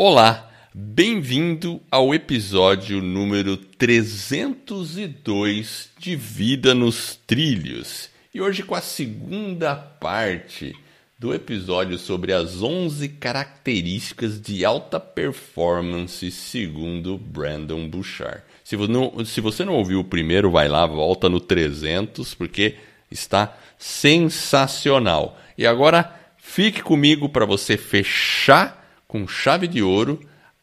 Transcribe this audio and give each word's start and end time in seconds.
Olá, 0.00 0.48
bem-vindo 0.72 1.80
ao 1.90 2.14
episódio 2.14 3.02
número 3.02 3.56
302 3.56 5.90
de 5.98 6.14
Vida 6.14 6.72
nos 6.72 7.18
Trilhos. 7.26 8.08
E 8.32 8.40
hoje 8.40 8.62
com 8.62 8.76
a 8.76 8.80
segunda 8.80 9.74
parte 9.74 10.72
do 11.18 11.34
episódio 11.34 11.98
sobre 11.98 12.32
as 12.32 12.62
11 12.62 13.08
características 13.08 14.40
de 14.40 14.64
alta 14.64 15.00
performance 15.00 16.30
segundo 16.30 17.18
Brandon 17.18 17.88
Bouchard. 17.88 18.44
Se 18.62 18.76
não, 18.76 19.24
se 19.24 19.40
você 19.40 19.64
não 19.64 19.74
ouviu 19.74 19.98
o 19.98 20.04
primeiro, 20.04 20.48
vai 20.48 20.68
lá, 20.68 20.86
volta 20.86 21.28
no 21.28 21.40
300, 21.40 22.34
porque 22.34 22.76
está 23.10 23.58
sensacional. 23.76 25.36
E 25.58 25.66
agora 25.66 26.14
fique 26.36 26.84
comigo 26.84 27.28
para 27.28 27.44
você 27.44 27.76
fechar 27.76 28.77
com 29.08 29.26
chave 29.26 29.66
de 29.66 29.82
ouro 29.82 30.20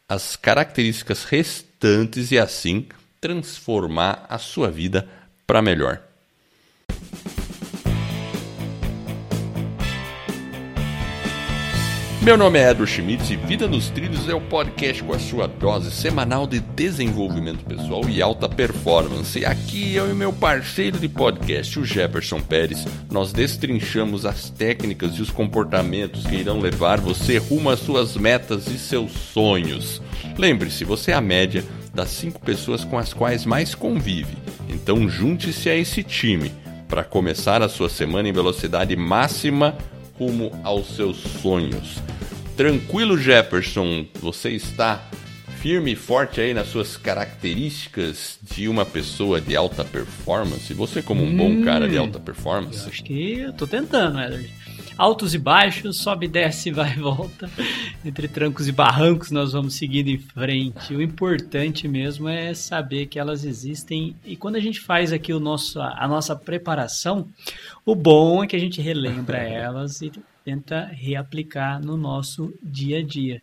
as 0.08 0.36
características 0.36 1.24
restantes 1.24 2.30
e 2.30 2.38
assim 2.38 2.86
transformar 3.20 4.24
a 4.28 4.38
sua 4.38 4.70
vida 4.70 5.08
para 5.46 5.60
melhor. 5.60 6.05
Meu 12.26 12.36
nome 12.36 12.58
é 12.58 12.72
Edward 12.72 12.92
Schmitz 12.92 13.30
e 13.30 13.36
Vida 13.36 13.68
nos 13.68 13.88
Trilhos 13.88 14.28
é 14.28 14.34
o 14.34 14.40
podcast 14.40 15.00
com 15.00 15.14
a 15.14 15.18
sua 15.20 15.46
dose 15.46 15.92
semanal 15.92 16.44
de 16.44 16.58
desenvolvimento 16.58 17.64
pessoal 17.64 18.02
e 18.08 18.20
alta 18.20 18.48
performance. 18.48 19.44
Aqui 19.44 19.94
eu 19.94 20.10
e 20.10 20.12
meu 20.12 20.32
parceiro 20.32 20.98
de 20.98 21.08
podcast, 21.08 21.78
o 21.78 21.84
Jefferson 21.84 22.40
Pérez, 22.40 22.84
nós 23.08 23.32
destrinchamos 23.32 24.26
as 24.26 24.50
técnicas 24.50 25.12
e 25.12 25.22
os 25.22 25.30
comportamentos 25.30 26.26
que 26.26 26.34
irão 26.34 26.58
levar 26.58 27.00
você 27.00 27.38
rumo 27.38 27.70
às 27.70 27.78
suas 27.78 28.16
metas 28.16 28.66
e 28.66 28.76
seus 28.76 29.12
sonhos. 29.12 30.02
Lembre-se, 30.36 30.82
você 30.82 31.12
é 31.12 31.14
a 31.14 31.20
média 31.20 31.62
das 31.94 32.08
cinco 32.08 32.40
pessoas 32.40 32.82
com 32.82 32.98
as 32.98 33.14
quais 33.14 33.46
mais 33.46 33.72
convive. 33.72 34.36
Então 34.68 35.08
junte-se 35.08 35.70
a 35.70 35.76
esse 35.76 36.02
time 36.02 36.50
para 36.88 37.04
começar 37.04 37.62
a 37.62 37.68
sua 37.68 37.88
semana 37.88 38.28
em 38.28 38.32
velocidade 38.32 38.96
máxima 38.96 39.76
rumo 40.18 40.50
aos 40.64 40.96
seus 40.96 41.18
sonhos. 41.18 42.02
Tranquilo, 42.56 43.18
Jefferson? 43.18 44.06
Você 44.14 44.48
está 44.52 45.04
firme 45.60 45.92
e 45.92 45.96
forte 45.96 46.40
aí 46.40 46.54
nas 46.54 46.68
suas 46.68 46.96
características 46.96 48.38
de 48.42 48.66
uma 48.66 48.86
pessoa 48.86 49.42
de 49.42 49.54
alta 49.54 49.84
performance? 49.84 50.72
Você 50.72 51.02
como 51.02 51.22
um 51.22 51.26
hum, 51.26 51.36
bom 51.36 51.64
cara 51.64 51.86
de 51.86 51.98
alta 51.98 52.18
performance? 52.18 52.88
Acho 52.88 53.04
que 53.04 53.40
eu 53.40 53.52
tô 53.52 53.66
tentando, 53.66 54.18
Edward. 54.18 54.50
Altos 54.96 55.34
e 55.34 55.38
baixos, 55.38 55.98
sobe, 55.98 56.26
desce, 56.26 56.70
vai 56.72 56.94
e 56.94 56.98
volta. 56.98 57.50
Entre 58.02 58.26
trancos 58.26 58.66
e 58.66 58.72
barrancos 58.72 59.30
nós 59.30 59.52
vamos 59.52 59.74
seguindo 59.74 60.08
em 60.08 60.16
frente. 60.16 60.94
O 60.94 61.02
importante 61.02 61.86
mesmo 61.86 62.26
é 62.26 62.54
saber 62.54 63.04
que 63.04 63.18
elas 63.18 63.44
existem 63.44 64.16
e 64.24 64.34
quando 64.34 64.56
a 64.56 64.60
gente 64.60 64.80
faz 64.80 65.12
aqui 65.12 65.34
o 65.34 65.38
nosso, 65.38 65.78
a 65.78 66.08
nossa 66.08 66.34
preparação, 66.34 67.28
o 67.84 67.94
bom 67.94 68.42
é 68.42 68.46
que 68.46 68.56
a 68.56 68.60
gente 68.60 68.80
relembra 68.80 69.36
elas 69.44 70.00
e 70.00 70.10
tenta 70.46 70.86
reaplicar 70.92 71.82
no 71.84 71.96
nosso 71.96 72.54
dia 72.62 73.00
a 73.00 73.02
dia. 73.02 73.40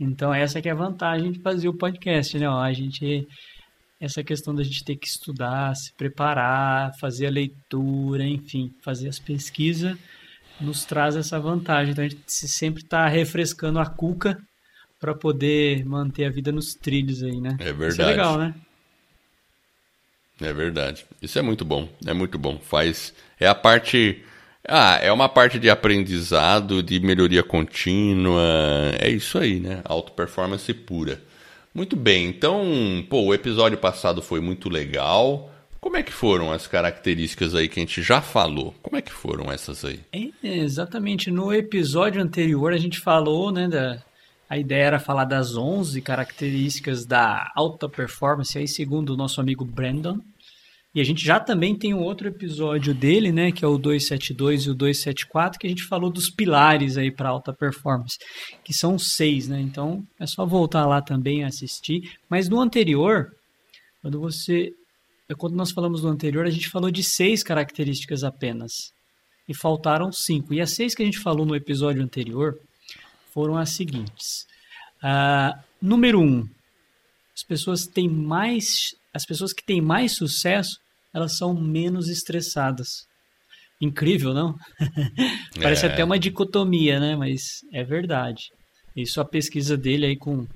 Então 0.00 0.32
essa 0.32 0.60
que 0.62 0.68
é 0.70 0.72
a 0.72 0.74
vantagem 0.74 1.32
de 1.32 1.40
fazer 1.40 1.68
o 1.68 1.76
podcast, 1.76 2.38
né? 2.38 2.48
Ó, 2.48 2.58
a 2.58 2.72
gente 2.72 3.26
essa 4.00 4.22
questão 4.22 4.54
da 4.54 4.62
gente 4.62 4.84
ter 4.84 4.96
que 4.96 5.06
estudar, 5.06 5.74
se 5.74 5.92
preparar, 5.94 6.92
fazer 6.98 7.26
a 7.26 7.30
leitura, 7.30 8.24
enfim, 8.24 8.70
fazer 8.82 9.08
as 9.08 9.18
pesquisas 9.18 9.96
nos 10.58 10.84
traz 10.86 11.14
essa 11.14 11.38
vantagem. 11.38 11.92
Então 11.92 12.04
a 12.04 12.08
gente 12.08 12.22
sempre 12.26 12.82
está 12.82 13.06
refrescando 13.06 13.78
a 13.78 13.86
cuca 13.86 14.38
para 14.98 15.14
poder 15.14 15.84
manter 15.84 16.24
a 16.24 16.30
vida 16.30 16.50
nos 16.50 16.74
trilhos 16.74 17.22
aí, 17.22 17.38
né? 17.38 17.56
É 17.60 17.72
verdade. 17.72 17.92
Isso 17.92 18.02
é 18.02 18.06
legal, 18.06 18.38
né? 18.38 18.54
É 20.40 20.52
verdade. 20.52 21.06
Isso 21.20 21.38
é 21.38 21.42
muito 21.42 21.64
bom. 21.64 21.88
É 22.06 22.14
muito 22.14 22.38
bom. 22.38 22.58
Faz 22.58 23.14
é 23.38 23.46
a 23.46 23.54
parte 23.54 24.24
ah, 24.68 24.98
é 25.00 25.12
uma 25.12 25.28
parte 25.28 25.58
de 25.58 25.70
aprendizado, 25.70 26.82
de 26.82 26.98
melhoria 27.00 27.42
contínua. 27.42 28.42
É 28.98 29.08
isso 29.10 29.38
aí, 29.38 29.60
né? 29.60 29.80
Auto 29.84 30.12
performance 30.12 30.72
pura. 30.74 31.20
Muito 31.74 31.94
bem, 31.94 32.26
então, 32.26 33.04
pô, 33.10 33.20
o 33.22 33.34
episódio 33.34 33.76
passado 33.76 34.22
foi 34.22 34.40
muito 34.40 34.68
legal. 34.68 35.52
Como 35.78 35.96
é 35.96 36.02
que 36.02 36.12
foram 36.12 36.50
as 36.50 36.66
características 36.66 37.54
aí 37.54 37.68
que 37.68 37.78
a 37.78 37.82
gente 37.82 38.02
já 38.02 38.20
falou? 38.20 38.74
Como 38.82 38.96
é 38.96 39.02
que 39.02 39.12
foram 39.12 39.52
essas 39.52 39.84
aí? 39.84 40.00
É, 40.10 40.58
exatamente. 40.58 41.30
No 41.30 41.52
episódio 41.52 42.22
anterior 42.22 42.72
a 42.72 42.78
gente 42.78 42.98
falou, 42.98 43.52
né, 43.52 43.68
da, 43.68 44.02
a 44.48 44.56
ideia 44.56 44.84
era 44.84 44.98
falar 44.98 45.24
das 45.24 45.56
11 45.56 46.00
características 46.00 47.04
da 47.04 47.52
alta 47.54 47.88
performance, 47.88 48.56
aí 48.56 48.66
segundo 48.66 49.10
o 49.10 49.16
nosso 49.16 49.40
amigo 49.40 49.64
Brandon. 49.64 50.18
E 50.96 51.00
a 51.00 51.04
gente 51.04 51.22
já 51.22 51.38
também 51.38 51.76
tem 51.76 51.92
um 51.92 52.00
outro 52.00 52.26
episódio 52.26 52.94
dele, 52.94 53.30
né, 53.30 53.52
que 53.52 53.62
é 53.62 53.68
o 53.68 53.76
272 53.76 54.62
e 54.62 54.70
o 54.70 54.74
274, 54.74 55.60
que 55.60 55.66
a 55.66 55.68
gente 55.68 55.84
falou 55.84 56.10
dos 56.10 56.30
pilares 56.30 56.96
aí 56.96 57.10
para 57.10 57.28
alta 57.28 57.52
performance, 57.52 58.16
que 58.64 58.72
são 58.72 58.98
seis, 58.98 59.46
né? 59.46 59.60
Então 59.60 60.02
é 60.18 60.26
só 60.26 60.46
voltar 60.46 60.86
lá 60.86 61.02
também 61.02 61.44
assistir. 61.44 62.16
Mas 62.30 62.48
no 62.48 62.58
anterior, 62.58 63.30
quando 64.00 64.18
você, 64.18 64.72
quando 65.36 65.54
nós 65.54 65.70
falamos 65.70 66.02
no 66.02 66.08
anterior, 66.08 66.46
a 66.46 66.50
gente 66.50 66.70
falou 66.70 66.90
de 66.90 67.02
seis 67.02 67.42
características 67.42 68.24
apenas 68.24 68.72
e 69.46 69.54
faltaram 69.54 70.10
cinco. 70.10 70.54
E 70.54 70.62
as 70.62 70.70
seis 70.70 70.94
que 70.94 71.02
a 71.02 71.04
gente 71.04 71.18
falou 71.18 71.44
no 71.44 71.54
episódio 71.54 72.02
anterior 72.02 72.58
foram 73.34 73.58
as 73.58 73.68
seguintes: 73.76 74.46
uh, 75.04 75.62
número 75.78 76.22
um, 76.22 76.48
as 77.34 77.42
pessoas 77.46 77.84
têm 77.84 78.08
mais 78.08 78.96
as 79.12 79.26
pessoas 79.26 79.52
que 79.52 79.62
têm 79.62 79.82
mais 79.82 80.16
sucesso 80.16 80.85
elas 81.16 81.38
são 81.38 81.54
menos 81.54 82.10
estressadas. 82.10 83.06
Incrível, 83.80 84.34
não? 84.34 84.54
Parece 85.62 85.86
é. 85.86 85.88
até 85.88 86.04
uma 86.04 86.18
dicotomia, 86.18 87.00
né? 87.00 87.16
Mas 87.16 87.40
é 87.72 87.82
verdade. 87.82 88.42
Isso 88.94 89.18
a 89.18 89.24
pesquisa 89.24 89.78
dele 89.78 90.04
aí 90.04 90.16
com 90.16 90.46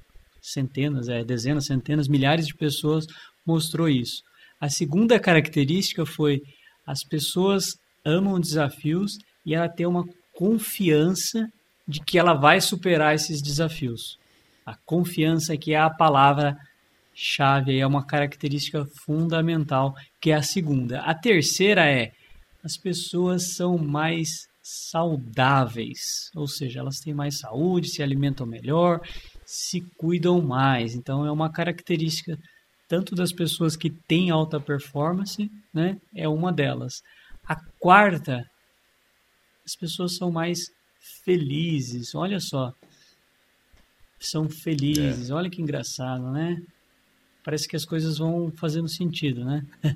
centenas, 0.43 1.09
é, 1.09 1.25
dezenas, 1.25 1.65
centenas, 1.65 2.09
milhares 2.09 2.47
de 2.47 2.54
pessoas 2.54 3.06
mostrou 3.47 3.88
isso. 3.88 4.22
A 4.60 4.69
segunda 4.69 5.19
característica 5.19 6.04
foi 6.04 6.43
as 6.87 7.03
pessoas 7.03 7.75
amam 8.04 8.38
desafios 8.38 9.12
e 9.47 9.54
ela 9.54 9.69
tem 9.69 9.87
uma 9.87 10.04
confiança 10.34 11.48
de 11.88 12.00
que 12.00 12.19
ela 12.19 12.34
vai 12.34 12.60
superar 12.60 13.15
esses 13.15 13.41
desafios. 13.41 14.19
A 14.66 14.75
confiança 14.84 15.56
que 15.56 15.72
é 15.72 15.78
a 15.78 15.88
palavra 15.88 16.54
chave, 17.23 17.79
é 17.79 17.87
uma 17.87 18.05
característica 18.05 18.87
fundamental, 19.05 19.95
que 20.19 20.31
é 20.31 20.35
a 20.35 20.43
segunda. 20.43 21.01
A 21.03 21.15
terceira 21.15 21.85
é 21.85 22.13
as 22.65 22.77
pessoas 22.77 23.55
são 23.55 23.77
mais 23.77 24.49
saudáveis, 24.63 26.31
ou 26.35 26.47
seja, 26.47 26.81
elas 26.81 27.01
têm 27.01 27.13
mais 27.13 27.39
saúde, 27.39 27.89
se 27.89 28.03
alimentam 28.03 28.47
melhor, 28.47 29.01
se 29.45 29.83
cuidam 29.99 30.41
mais. 30.41 30.95
Então 30.95 31.27
é 31.27 31.31
uma 31.31 31.51
característica 31.51 32.39
tanto 32.89 33.15
das 33.15 33.33
pessoas 33.33 33.77
que 33.77 33.91
têm 33.91 34.31
alta 34.31 34.59
performance, 34.59 35.51
né? 35.73 35.99
É 36.15 36.29
uma 36.29 36.53
delas. 36.53 37.03
A 37.47 37.57
quarta, 37.79 38.45
as 39.65 39.77
pessoas 39.77 40.17
são 40.17 40.31
mais 40.31 40.59
felizes. 41.25 42.15
Olha 42.15 42.41
só, 42.41 42.73
são 44.19 44.49
felizes. 44.49 45.31
É. 45.31 45.35
Olha 45.35 45.51
que 45.51 45.63
engraçado, 45.63 46.31
né? 46.31 46.57
Parece 47.45 47.69
que 47.69 47.77
as 47.77 47.84
coisas 47.84 48.19
vão 48.19 48.53
fazendo 48.56 48.89
sentido, 48.89 49.45
né? 49.45 49.65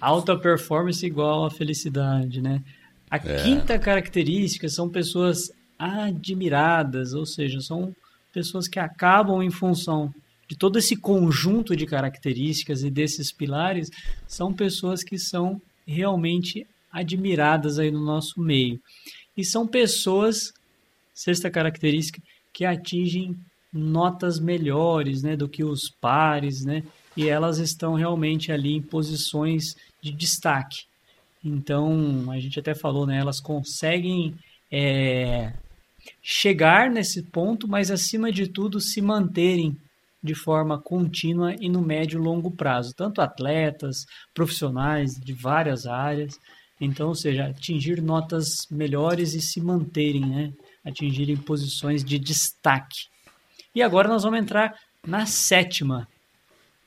Alta 0.00 0.36
performance 0.36 1.04
igual 1.04 1.44
a 1.44 1.50
felicidade, 1.50 2.40
né? 2.40 2.62
A 3.10 3.16
é. 3.16 3.42
quinta 3.42 3.78
característica 3.78 4.68
são 4.68 4.88
pessoas 4.88 5.52
admiradas, 5.78 7.12
ou 7.12 7.26
seja, 7.26 7.60
são 7.60 7.94
pessoas 8.32 8.66
que 8.66 8.78
acabam 8.78 9.42
em 9.42 9.50
função 9.50 10.12
de 10.48 10.56
todo 10.56 10.78
esse 10.78 10.96
conjunto 10.96 11.74
de 11.74 11.86
características 11.86 12.82
e 12.82 12.90
desses 12.90 13.32
pilares, 13.32 13.90
são 14.26 14.52
pessoas 14.52 15.02
que 15.02 15.18
são 15.18 15.60
realmente 15.86 16.66
admiradas 16.90 17.78
aí 17.78 17.90
no 17.90 18.04
nosso 18.04 18.40
meio. 18.40 18.80
E 19.36 19.44
são 19.44 19.66
pessoas, 19.66 20.52
sexta 21.14 21.50
característica, 21.50 22.20
que 22.52 22.66
atingem 22.66 23.34
notas 23.72 24.38
melhores 24.38 25.22
né, 25.22 25.36
do 25.36 25.48
que 25.48 25.64
os 25.64 25.88
pares, 25.88 26.64
né? 26.64 26.82
E 27.16 27.28
elas 27.28 27.58
estão 27.58 27.94
realmente 27.94 28.52
ali 28.52 28.76
em 28.76 28.82
posições 28.82 29.76
de 30.00 30.12
destaque. 30.12 30.84
Então, 31.44 32.30
a 32.30 32.38
gente 32.38 32.58
até 32.58 32.74
falou, 32.74 33.06
né? 33.06 33.18
Elas 33.18 33.40
conseguem 33.40 34.34
é, 34.70 35.52
chegar 36.22 36.90
nesse 36.90 37.22
ponto, 37.22 37.66
mas 37.66 37.90
acima 37.90 38.30
de 38.30 38.46
tudo 38.46 38.80
se 38.80 39.00
manterem 39.00 39.76
de 40.22 40.34
forma 40.34 40.80
contínua 40.80 41.54
e 41.60 41.68
no 41.68 41.82
médio 41.82 42.20
e 42.20 42.22
longo 42.22 42.50
prazo. 42.50 42.94
Tanto 42.94 43.20
atletas, 43.20 44.06
profissionais 44.32 45.14
de 45.14 45.32
várias 45.32 45.86
áreas. 45.86 46.38
Então, 46.80 47.08
ou 47.08 47.14
seja, 47.14 47.46
atingir 47.46 48.00
notas 48.00 48.66
melhores 48.70 49.34
e 49.34 49.40
se 49.40 49.60
manterem, 49.60 50.24
né? 50.24 50.52
Atingirem 50.84 51.36
posições 51.36 52.04
de 52.04 52.18
destaque. 52.18 53.11
E 53.74 53.82
agora 53.82 54.08
nós 54.08 54.22
vamos 54.22 54.40
entrar 54.40 54.74
na 55.06 55.26
sétima. 55.26 56.08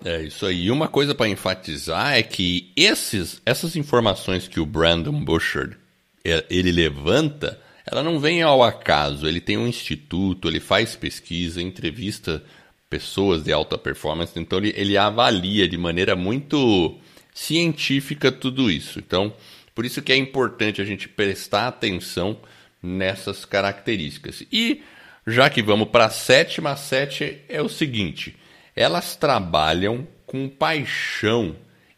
É 0.04 0.22
isso 0.24 0.46
aí. 0.46 0.66
E 0.66 0.72
uma 0.72 0.88
coisa 0.88 1.16
para 1.16 1.28
enfatizar 1.28 2.14
é 2.14 2.24
que 2.24 2.72
esses, 2.76 3.42
essas 3.46 3.76
informações 3.76 4.48
que 4.48 4.60
o 4.60 4.66
Brandon 4.66 5.24
Bouchard 5.24 5.78
é, 6.24 6.44
ele 6.50 6.72
levanta, 6.72 7.60
ela 7.86 8.04
não 8.04 8.20
vem 8.20 8.42
ao 8.42 8.64
acaso. 8.64 9.28
Ele 9.28 9.40
tem 9.40 9.58
um 9.58 9.68
instituto, 9.68 10.48
ele 10.48 10.60
faz 10.60 10.96
pesquisa, 10.96 11.62
entrevista 11.62 12.44
pessoas 12.90 13.44
de 13.44 13.52
alta 13.52 13.78
performance, 13.78 14.32
então 14.40 14.60
ele, 14.60 14.74
ele 14.78 14.96
avalia 14.96 15.68
de 15.68 15.78
maneira 15.78 16.16
muito 16.16 16.98
científica 17.34 18.32
tudo 18.32 18.72
isso. 18.72 19.00
Então, 19.00 19.34
por 19.74 19.86
isso 19.86 20.02
que 20.02 20.14
é 20.14 20.16
importante 20.16 20.82
a 20.82 20.86
gente 20.86 21.10
prestar 21.10 21.68
atenção 21.68 22.40
nessas 22.82 23.44
características. 23.44 24.44
E 24.52 24.82
já 25.28 25.50
que 25.50 25.62
vamos 25.62 25.90
para 25.90 26.06
a 26.06 26.10
sétima, 26.10 26.72
a 26.72 26.76
sete 26.76 27.42
é 27.50 27.62
o 27.62 27.70
seguinte: 27.70 28.36
elas 28.76 29.16
trabalham 29.16 30.08
com 30.26 30.48
paixão, 30.48 31.56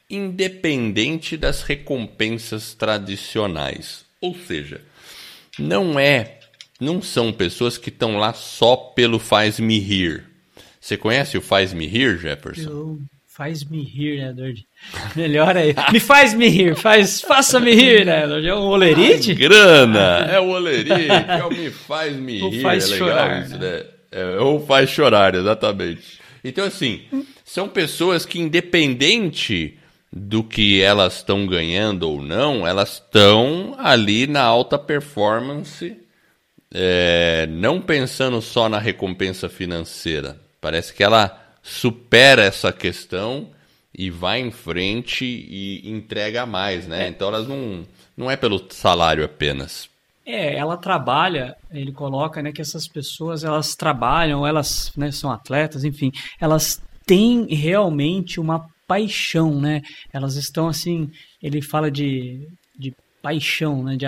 independente 0.10 1.36
das 1.36 1.62
recompensas 1.64 2.74
tradicionais. 2.74 4.06
Ou 4.22 4.36
seja, 4.36 4.82
não 5.60 6.00
é, 6.00 6.40
não 6.80 7.02
são 7.02 7.34
pessoas 7.34 7.78
que 7.78 7.90
estão 7.90 8.18
lá 8.18 8.34
só 8.34 8.76
pelo 8.76 9.20
faz-me 9.20 9.80
rir. 9.80 10.26
Você 10.80 10.96
conhece 10.96 11.38
o 11.38 11.42
faz-me 11.42 11.86
rir, 11.86 12.18
Jefferson? 12.18 12.70
Eu... 12.70 13.02
Faz-me 13.38 13.84
rir, 13.84 14.20
Edward. 14.20 14.66
Melhor 15.16 15.56
aí. 15.56 15.76
Me 15.92 16.00
faz-me 16.00 16.50
rir, 16.50 16.76
faz, 16.76 17.22
faça-me 17.22 17.72
rir, 17.72 18.04
né? 18.04 18.24
É 18.24 18.54
o 18.56 18.62
olerite? 18.62 19.36
grana! 19.36 20.26
É 20.28 20.40
o 20.40 20.50
olerite, 20.50 21.08
é 21.08 21.46
o 21.46 21.50
me 21.52 21.70
faz-me 21.70 22.50
rir. 22.50 22.64
Faz 22.64 22.90
é 22.90 22.94
legal 22.94 23.08
chorar, 23.08 23.44
isso, 23.44 23.58
né? 23.60 23.60
né? 23.60 23.84
É, 24.12 24.40
ou 24.40 24.66
faz 24.66 24.90
chorar, 24.90 25.36
exatamente. 25.36 26.20
Então, 26.44 26.66
assim, 26.66 27.04
são 27.46 27.70
pessoas 27.70 28.26
que, 28.26 28.40
independente 28.40 29.78
do 30.12 30.44
que 30.44 30.82
elas 30.82 31.18
estão 31.18 31.46
ganhando 31.46 32.10
ou 32.10 32.20
não, 32.20 32.66
elas 32.66 32.94
estão 32.94 33.76
ali 33.78 34.26
na 34.26 34.42
alta 34.42 34.80
performance, 34.80 35.96
é, 36.74 37.48
não 37.52 37.80
pensando 37.80 38.42
só 38.42 38.68
na 38.68 38.80
recompensa 38.80 39.48
financeira. 39.48 40.40
Parece 40.60 40.92
que 40.92 41.04
ela 41.04 41.47
supera 41.68 42.44
essa 42.44 42.72
questão 42.72 43.50
e 43.94 44.10
vai 44.10 44.40
em 44.40 44.52
frente 44.52 45.26
e 45.26 45.90
entrega 45.90 46.46
mais, 46.46 46.88
né? 46.88 47.06
É. 47.06 47.10
Então 47.10 47.28
elas 47.28 47.48
não, 47.48 47.84
não 48.16 48.32
é 48.32 48.38
pelo 48.38 48.66
salário 48.72 49.24
apenas. 49.24 49.90
É, 50.26 50.56
ela 50.56 50.78
trabalha, 50.78 51.56
ele 51.72 51.92
coloca, 51.92 52.42
né, 52.42 52.52
que 52.52 52.62
essas 52.62 52.86
pessoas, 52.88 53.46
elas 53.46 53.76
trabalham, 53.76 54.46
elas, 54.46 54.92
né, 54.96 55.10
são 55.10 55.32
atletas, 55.32 55.86
enfim, 55.86 56.12
elas 56.40 56.82
têm 57.06 57.46
realmente 57.48 58.38
uma 58.38 58.68
paixão, 58.86 59.60
né? 59.60 59.82
Elas 60.12 60.36
estão 60.36 60.68
assim, 60.68 61.10
ele 61.42 61.62
fala 61.62 61.90
de, 61.90 62.46
de 62.78 62.94
paixão, 63.28 63.84
né, 63.84 63.98
de, 63.98 64.06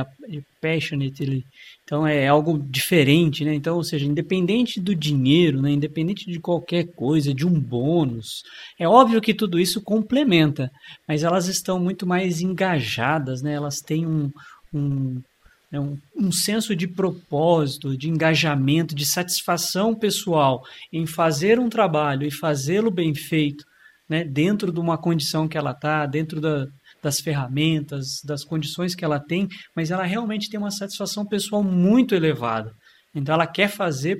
passionate, 0.61 1.21
ele, 1.21 1.45
então 1.83 2.07
é 2.07 2.25
algo 2.25 2.57
diferente, 2.57 3.43
né? 3.43 3.53
Então, 3.53 3.75
ou 3.75 3.83
seja, 3.83 4.05
independente 4.05 4.79
do 4.79 4.95
dinheiro, 4.95 5.61
né, 5.61 5.71
independente 5.71 6.25
de 6.31 6.39
qualquer 6.39 6.85
coisa, 6.95 7.33
de 7.33 7.45
um 7.45 7.59
bônus, 7.59 8.43
é 8.79 8.87
óbvio 8.87 9.19
que 9.19 9.33
tudo 9.33 9.59
isso 9.59 9.81
complementa, 9.81 10.71
mas 11.05 11.23
elas 11.23 11.47
estão 11.47 11.79
muito 11.79 12.07
mais 12.07 12.39
engajadas, 12.39 13.41
né? 13.41 13.53
Elas 13.53 13.81
têm 13.81 14.05
um, 14.05 14.31
um 14.73 15.21
né, 15.69 15.79
um, 15.79 15.97
um 16.15 16.31
senso 16.31 16.73
de 16.73 16.87
propósito, 16.87 17.97
de 17.97 18.09
engajamento, 18.09 18.95
de 18.95 19.05
satisfação 19.05 19.93
pessoal 19.93 20.63
em 20.93 21.05
fazer 21.05 21.59
um 21.59 21.67
trabalho 21.67 22.25
e 22.25 22.31
fazê-lo 22.31 22.89
bem 22.89 23.13
feito, 23.13 23.65
né, 24.07 24.23
dentro 24.23 24.71
de 24.71 24.79
uma 24.79 24.97
condição 24.97 25.47
que 25.47 25.57
ela 25.57 25.71
está, 25.71 26.05
dentro 26.05 26.39
da, 26.39 26.67
das 27.01 27.19
ferramentas, 27.19 28.19
das 28.25 28.43
condições 28.43 28.95
que 28.95 29.05
ela 29.05 29.19
tem, 29.19 29.47
mas 29.75 29.91
ela 29.91 30.03
realmente 30.03 30.49
tem 30.49 30.59
uma 30.59 30.71
satisfação 30.71 31.25
pessoal 31.25 31.63
muito 31.63 32.15
elevada. 32.15 32.71
Então 33.15 33.33
ela 33.33 33.47
quer 33.47 33.69
fazer 33.69 34.17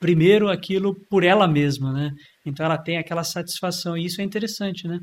primeiro 0.00 0.50
aquilo 0.50 0.94
por 1.08 1.24
ela 1.24 1.48
mesma, 1.48 1.92
né? 1.92 2.10
Então 2.44 2.66
ela 2.66 2.78
tem 2.78 2.98
aquela 2.98 3.24
satisfação 3.24 3.96
e 3.96 4.04
isso 4.04 4.20
é 4.20 4.24
interessante, 4.24 4.86
né? 4.86 4.98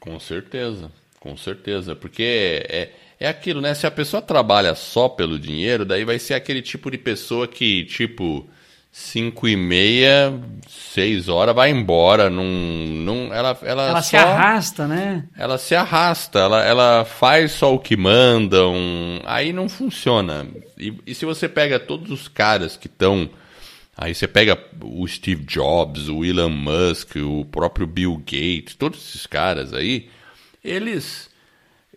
Com 0.00 0.18
certeza, 0.18 0.90
com 1.20 1.36
certeza. 1.36 1.94
Porque 1.94 2.64
é, 2.68 2.92
é 3.20 3.28
aquilo, 3.28 3.60
né? 3.60 3.74
Se 3.74 3.86
a 3.86 3.90
pessoa 3.90 4.22
trabalha 4.22 4.74
só 4.74 5.08
pelo 5.08 5.38
dinheiro, 5.38 5.84
daí 5.84 6.04
vai 6.04 6.18
ser 6.18 6.34
aquele 6.34 6.62
tipo 6.62 6.90
de 6.90 6.98
pessoa 6.98 7.46
que, 7.46 7.84
tipo, 7.84 8.48
5 8.96 9.48
e 9.48 9.56
meia, 9.56 10.40
6 10.68 11.28
horas, 11.28 11.52
vai 11.52 11.68
embora. 11.68 12.30
Não, 12.30 12.44
não, 12.44 13.34
ela, 13.34 13.58
ela, 13.62 13.88
Ela 13.88 14.02
só, 14.02 14.10
se 14.10 14.16
arrasta, 14.16 14.86
né? 14.86 15.24
Ela 15.36 15.58
se 15.58 15.74
arrasta, 15.74 16.38
ela, 16.38 16.64
ela 16.64 17.04
faz 17.04 17.50
só 17.50 17.74
o 17.74 17.78
que 17.80 17.96
mandam, 17.96 18.72
aí 19.24 19.52
não 19.52 19.68
funciona. 19.68 20.46
E, 20.78 20.94
e 21.04 21.12
se 21.12 21.24
você 21.24 21.48
pega 21.48 21.80
todos 21.80 22.08
os 22.12 22.28
caras 22.28 22.76
que 22.76 22.86
estão. 22.86 23.28
Aí 23.96 24.14
você 24.14 24.28
pega 24.28 24.56
o 24.80 25.06
Steve 25.08 25.42
Jobs, 25.42 26.08
o 26.08 26.24
Elon 26.24 26.50
Musk, 26.50 27.16
o 27.16 27.44
próprio 27.46 27.88
Bill 27.88 28.16
Gates, 28.18 28.76
todos 28.76 29.00
esses 29.08 29.26
caras 29.26 29.74
aí, 29.74 30.08
eles. 30.62 31.28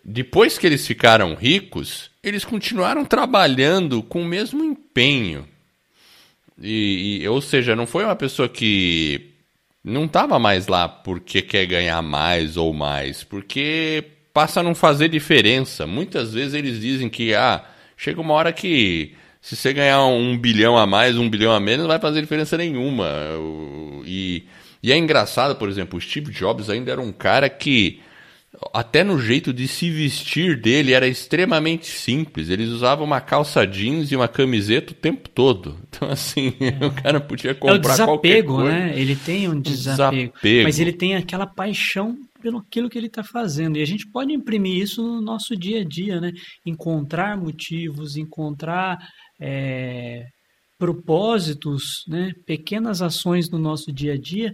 Depois 0.04 0.58
que 0.58 0.66
eles 0.66 0.84
ficaram 0.84 1.36
ricos, 1.36 2.10
eles 2.24 2.44
continuaram 2.44 3.04
trabalhando 3.04 4.02
com 4.02 4.22
o 4.22 4.24
mesmo 4.24 4.64
empenho. 4.64 5.46
E, 6.60 7.20
e- 7.22 7.28
ou 7.28 7.40
seja, 7.40 7.76
não 7.76 7.86
foi 7.86 8.04
uma 8.04 8.16
pessoa 8.16 8.48
que 8.48 9.30
não 9.84 10.04
estava 10.06 10.38
mais 10.38 10.66
lá 10.66 10.88
porque 10.88 11.42
quer 11.42 11.66
ganhar 11.66 12.02
mais 12.02 12.56
ou 12.56 12.72
mais, 12.74 13.22
porque 13.24 14.04
passa 14.32 14.60
a 14.60 14.62
não 14.62 14.74
fazer 14.74 15.08
diferença. 15.08 15.86
Muitas 15.86 16.34
vezes 16.34 16.54
eles 16.54 16.80
dizem 16.80 17.08
que 17.08 17.34
ah, 17.34 17.64
chega 17.96 18.20
uma 18.20 18.34
hora 18.34 18.52
que 18.52 19.14
se 19.40 19.56
você 19.56 19.72
ganhar 19.72 20.04
um 20.06 20.36
bilhão 20.36 20.76
a 20.76 20.86
mais, 20.86 21.16
um 21.16 21.28
bilhão 21.30 21.52
a 21.52 21.60
menos, 21.60 21.82
não 21.82 21.88
vai 21.88 22.00
fazer 22.00 22.20
diferença 22.20 22.56
nenhuma. 22.56 23.06
E, 24.04 24.44
e 24.82 24.92
é 24.92 24.96
engraçado, 24.96 25.56
por 25.56 25.68
exemplo, 25.68 25.98
o 25.98 26.00
Steve 26.02 26.30
Jobs 26.32 26.68
ainda 26.70 26.92
era 26.92 27.00
um 27.00 27.12
cara 27.12 27.48
que 27.48 28.00
até 28.72 29.04
no 29.04 29.18
jeito 29.20 29.52
de 29.52 29.68
se 29.68 29.90
vestir 29.90 30.60
dele 30.60 30.92
era 30.92 31.06
extremamente 31.06 31.86
simples. 31.86 32.48
Eles 32.48 32.68
usavam 32.70 33.04
uma 33.04 33.20
calça 33.20 33.66
jeans 33.66 34.10
e 34.10 34.16
uma 34.16 34.28
camiseta 34.28 34.92
o 34.92 34.96
tempo 34.96 35.28
todo. 35.28 35.76
Então, 35.88 36.10
assim, 36.10 36.52
o 36.84 37.02
cara 37.02 37.20
podia 37.20 37.50
É 37.50 37.54
o 37.54 37.56
comprar 37.56 37.80
qualquer 37.80 38.42
desapego, 38.42 38.54
coisa. 38.56 38.70
né? 38.72 38.98
Ele 38.98 39.16
tem 39.16 39.48
um 39.48 39.60
desapego, 39.60 40.32
desapego. 40.32 40.64
Mas 40.64 40.78
ele 40.80 40.92
tem 40.92 41.14
aquela 41.14 41.46
paixão 41.46 42.16
pelo 42.40 42.58
aquilo 42.58 42.88
que 42.88 42.98
ele 42.98 43.06
está 43.08 43.22
fazendo. 43.24 43.78
E 43.78 43.82
a 43.82 43.86
gente 43.86 44.08
pode 44.10 44.32
imprimir 44.32 44.76
isso 44.76 45.02
no 45.02 45.20
nosso 45.20 45.56
dia 45.56 45.80
a 45.80 45.84
dia, 45.84 46.20
né? 46.20 46.32
Encontrar 46.66 47.36
motivos, 47.36 48.16
encontrar 48.16 48.98
é, 49.40 50.24
propósitos, 50.78 52.04
né? 52.08 52.32
Pequenas 52.46 53.02
ações 53.02 53.50
no 53.50 53.58
nosso 53.58 53.92
dia 53.92 54.14
a 54.14 54.18
dia 54.18 54.52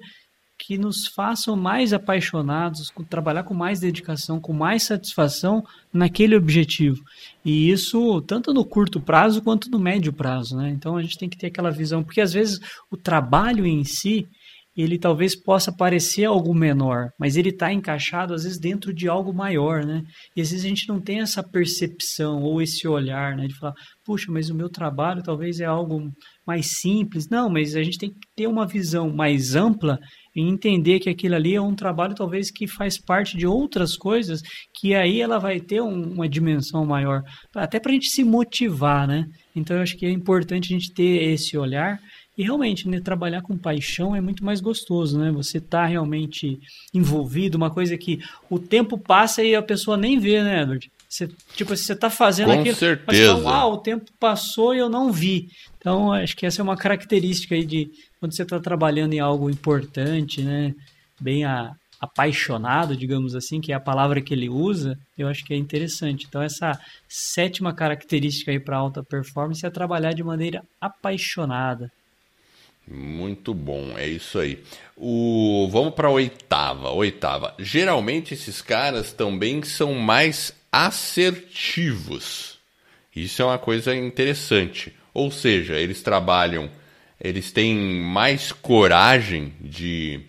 que 0.66 0.78
nos 0.78 1.06
façam 1.06 1.54
mais 1.54 1.92
apaixonados, 1.92 2.90
trabalhar 3.10 3.42
com 3.44 3.52
mais 3.52 3.80
dedicação, 3.80 4.40
com 4.40 4.54
mais 4.54 4.84
satisfação 4.84 5.62
naquele 5.92 6.34
objetivo. 6.34 7.04
E 7.44 7.70
isso 7.70 8.22
tanto 8.22 8.54
no 8.54 8.64
curto 8.64 8.98
prazo 8.98 9.42
quanto 9.42 9.70
no 9.70 9.78
médio 9.78 10.10
prazo, 10.10 10.56
né? 10.56 10.70
Então 10.70 10.96
a 10.96 11.02
gente 11.02 11.18
tem 11.18 11.28
que 11.28 11.36
ter 11.36 11.48
aquela 11.48 11.70
visão, 11.70 12.02
porque 12.02 12.20
às 12.20 12.32
vezes 12.32 12.60
o 12.90 12.96
trabalho 12.96 13.66
em 13.66 13.84
si, 13.84 14.26
ele 14.76 14.98
talvez 14.98 15.40
possa 15.40 15.72
parecer 15.74 16.24
algo 16.24 16.54
menor, 16.54 17.10
mas 17.18 17.36
ele 17.36 17.50
está 17.50 17.72
encaixado 17.72 18.34
às 18.34 18.42
vezes 18.42 18.58
dentro 18.58 18.92
de 18.92 19.08
algo 19.08 19.32
maior, 19.32 19.84
né? 19.84 20.02
E 20.36 20.40
às 20.40 20.50
vezes 20.50 20.64
a 20.64 20.68
gente 20.68 20.88
não 20.88 21.00
tem 21.00 21.20
essa 21.20 21.42
percepção 21.42 22.42
ou 22.42 22.60
esse 22.60 22.86
olhar, 22.88 23.36
né? 23.36 23.46
De 23.46 23.54
falar, 23.56 23.74
puxa, 24.04 24.30
mas 24.30 24.50
o 24.50 24.54
meu 24.54 24.68
trabalho 24.68 25.22
talvez 25.22 25.60
é 25.60 25.64
algo 25.64 26.10
mais 26.46 26.78
simples. 26.80 27.28
Não, 27.30 27.48
mas 27.48 27.74
a 27.76 27.82
gente 27.82 27.98
tem 27.98 28.10
que 28.10 28.18
ter 28.36 28.46
uma 28.46 28.66
visão 28.66 29.10
mais 29.14 29.54
ampla 29.54 29.98
e 30.36 30.42
entender 30.42 30.98
que 30.98 31.08
aquilo 31.08 31.36
ali 31.36 31.54
é 31.54 31.60
um 31.60 31.74
trabalho 31.74 32.14
talvez 32.14 32.50
que 32.50 32.66
faz 32.66 33.00
parte 33.00 33.36
de 33.36 33.46
outras 33.46 33.96
coisas 33.96 34.40
que 34.74 34.94
aí 34.94 35.20
ela 35.20 35.38
vai 35.38 35.60
ter 35.60 35.80
um- 35.80 36.14
uma 36.14 36.28
dimensão 36.28 36.84
maior, 36.84 37.22
até 37.54 37.78
para 37.78 37.90
a 37.92 37.94
gente 37.94 38.08
se 38.08 38.24
motivar, 38.24 39.06
né? 39.06 39.24
Então 39.54 39.76
eu 39.76 39.82
acho 39.82 39.96
que 39.96 40.04
é 40.04 40.10
importante 40.10 40.74
a 40.74 40.78
gente 40.78 40.92
ter 40.92 41.22
esse 41.32 41.56
olhar 41.56 41.98
e 42.36 42.42
realmente, 42.42 42.88
né, 42.88 43.00
trabalhar 43.00 43.42
com 43.42 43.56
paixão 43.56 44.14
é 44.14 44.20
muito 44.20 44.44
mais 44.44 44.60
gostoso, 44.60 45.18
né? 45.18 45.30
Você 45.30 45.60
tá 45.60 45.86
realmente 45.86 46.58
envolvido, 46.92 47.56
uma 47.56 47.70
coisa 47.70 47.96
que 47.96 48.20
o 48.50 48.58
tempo 48.58 48.98
passa 48.98 49.42
e 49.42 49.54
a 49.54 49.62
pessoa 49.62 49.96
nem 49.96 50.18
vê, 50.18 50.42
né, 50.42 50.62
Edward? 50.62 50.90
Você, 51.08 51.30
tipo, 51.54 51.76
você 51.76 51.94
tá 51.94 52.10
fazendo 52.10 52.52
Com 52.52 52.60
aquilo, 52.60 52.74
certeza. 52.74 53.04
mas 53.06 53.44
fala, 53.44 53.60
uau, 53.60 53.72
o 53.74 53.78
tempo 53.78 54.10
passou 54.18 54.74
e 54.74 54.78
eu 54.78 54.88
não 54.88 55.12
vi. 55.12 55.48
Então, 55.78 56.12
acho 56.12 56.36
que 56.36 56.44
essa 56.44 56.60
é 56.60 56.64
uma 56.64 56.76
característica 56.76 57.54
aí 57.54 57.64
de 57.64 57.88
quando 58.18 58.34
você 58.34 58.42
está 58.42 58.58
trabalhando 58.58 59.12
em 59.12 59.20
algo 59.20 59.48
importante, 59.48 60.42
né? 60.42 60.74
Bem 61.20 61.44
a, 61.44 61.72
apaixonado, 62.00 62.96
digamos 62.96 63.36
assim, 63.36 63.60
que 63.60 63.70
é 63.70 63.76
a 63.76 63.80
palavra 63.80 64.20
que 64.20 64.34
ele 64.34 64.48
usa, 64.48 64.98
eu 65.16 65.28
acho 65.28 65.44
que 65.44 65.54
é 65.54 65.56
interessante. 65.56 66.26
Então, 66.28 66.42
essa 66.42 66.78
sétima 67.08 67.72
característica 67.72 68.50
aí 68.50 68.58
para 68.58 68.76
alta 68.76 69.02
performance 69.04 69.64
é 69.64 69.70
trabalhar 69.70 70.12
de 70.14 70.24
maneira 70.24 70.64
apaixonada. 70.80 71.92
Muito 72.86 73.54
bom, 73.54 73.94
é 73.96 74.06
isso 74.06 74.38
aí. 74.38 74.62
O 74.96 75.68
vamos 75.70 75.94
para 75.94 76.10
oitava, 76.10 76.90
oitava. 76.90 77.54
Geralmente 77.58 78.34
esses 78.34 78.60
caras 78.60 79.12
também 79.12 79.62
são 79.62 79.94
mais 79.94 80.52
assertivos. 80.70 82.58
Isso 83.14 83.40
é 83.40 83.44
uma 83.44 83.58
coisa 83.58 83.94
interessante. 83.94 84.94
Ou 85.14 85.30
seja, 85.30 85.74
eles 85.74 86.02
trabalham, 86.02 86.68
eles 87.20 87.52
têm 87.52 87.74
mais 87.76 88.52
coragem 88.52 89.52
de 89.60 90.20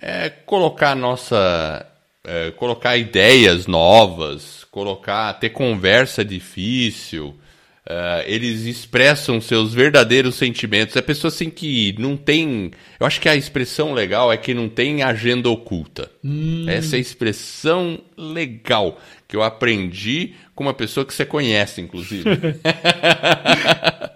é, 0.00 0.28
colocar 0.28 0.94
nossa, 0.94 1.86
é, 2.24 2.50
colocar 2.52 2.96
ideias 2.96 3.66
novas, 3.66 4.64
colocar, 4.70 5.32
ter 5.34 5.50
conversa 5.50 6.24
difícil. 6.24 7.34
Uh, 7.90 8.22
eles 8.24 8.66
expressam 8.66 9.40
seus 9.40 9.74
verdadeiros 9.74 10.36
sentimentos. 10.36 10.94
É 10.94 11.02
pessoa 11.02 11.28
assim 11.28 11.50
que 11.50 11.92
não 11.98 12.16
tem. 12.16 12.70
Eu 13.00 13.04
acho 13.04 13.20
que 13.20 13.28
a 13.28 13.34
expressão 13.34 13.92
legal 13.92 14.32
é 14.32 14.36
que 14.36 14.54
não 14.54 14.68
tem 14.68 15.02
agenda 15.02 15.50
oculta. 15.50 16.08
Hum. 16.24 16.66
Essa 16.68 16.94
é 16.94 16.98
a 16.98 17.00
expressão 17.00 17.98
legal 18.16 19.00
que 19.26 19.34
eu 19.34 19.42
aprendi 19.42 20.34
com 20.54 20.62
uma 20.62 20.72
pessoa 20.72 21.04
que 21.04 21.12
você 21.12 21.24
conhece, 21.24 21.80
inclusive. 21.80 22.30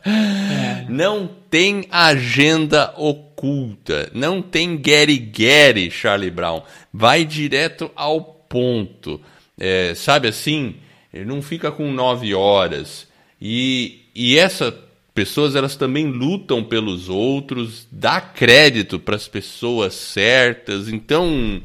é. 0.06 0.86
Não 0.88 1.28
tem 1.50 1.84
agenda 1.90 2.94
oculta. 2.96 4.08
Não 4.14 4.40
tem 4.40 4.80
Gary 4.80 5.90
Charlie 5.90 6.30
Brown. 6.30 6.62
Vai 6.92 7.24
direto 7.24 7.90
ao 7.96 8.20
ponto. 8.22 9.20
É, 9.58 9.94
sabe 9.96 10.28
assim? 10.28 10.76
Ele 11.12 11.24
não 11.24 11.42
fica 11.42 11.72
com 11.72 11.90
nove 11.90 12.32
horas. 12.34 13.12
E, 13.40 14.02
e 14.14 14.36
essas 14.36 14.74
pessoas 15.14 15.54
elas 15.54 15.76
também 15.76 16.06
lutam 16.06 16.64
pelos 16.64 17.08
outros, 17.08 17.86
dá 17.90 18.20
crédito 18.20 18.98
para 18.98 19.16
as 19.16 19.28
pessoas 19.28 19.94
certas. 19.94 20.88
Então, 20.88 21.62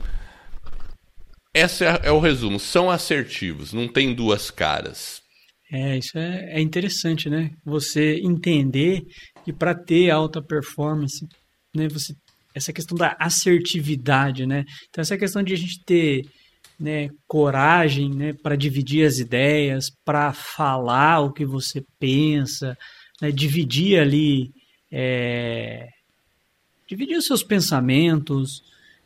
esse 1.54 1.84
é, 1.84 2.00
é, 2.04 2.12
o 2.12 2.20
resumo. 2.20 2.60
São 2.60 2.92
assertivos, 2.92 3.74
não 3.74 3.88
tem 3.88 4.14
duas 4.14 4.52
caras. 4.52 5.22
É, 5.72 5.98
isso 5.98 6.18
é, 6.18 6.58
é 6.58 6.62
interessante, 6.62 7.30
né? 7.30 7.50
Você 7.66 8.20
entender 8.24 9.02
que 9.44 9.52
para 9.54 9.76
ter 9.76 10.10
alta 10.10 10.42
performance, 10.42 11.26
né, 11.76 11.88
você, 11.88 12.14
essa 12.56 12.74
questão 12.74 12.98
da 12.98 13.16
assertividade, 13.20 14.46
né? 14.46 14.64
Então, 14.90 15.02
essa 15.02 15.18
questão 15.18 15.44
de 15.44 15.54
a 15.54 15.58
gente 15.58 15.84
ter 15.86 16.22
né, 16.80 17.10
coragem 17.28 18.10
né, 18.10 18.34
para 18.34 18.56
dividir 18.56 19.06
as 19.06 19.20
ideias, 19.20 19.92
para 20.06 20.32
falar 20.32 21.20
o 21.20 21.34
que 21.34 21.46
você 21.46 21.84
pensa, 22.00 22.78
né, 23.22 23.32
dividir 23.32 24.00
ali, 24.00 24.52
é, 24.92 25.90
dividir 26.88 27.18
os 27.18 27.26
seus 27.26 27.44
pensamentos 27.44 28.64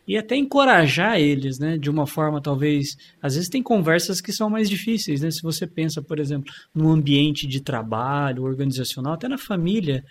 e 0.08 0.18
até 0.18 0.36
encorajar 0.36 1.20
eles, 1.20 1.58
né, 1.58 1.78
de 1.78 1.90
uma 1.90 2.06
forma 2.06 2.42
talvez, 2.42 2.96
às 3.22 3.36
vezes 3.36 3.50
tem 3.50 3.64
conversas 3.64 4.22
que 4.22 4.34
são 4.34 4.50
mais 4.50 4.70
difíceis, 4.70 5.22
né, 5.22 5.32
se 5.32 5.42
você 5.42 5.66
pensa, 5.66 6.02
por 6.02 6.20
exemplo, 6.20 6.54
no 6.76 6.92
ambiente 6.92 7.48
de 7.48 7.62
trabalho, 7.62 8.44
organizacional, 8.44 9.14
até 9.14 9.28
na 9.28 9.38
família, 9.38 10.04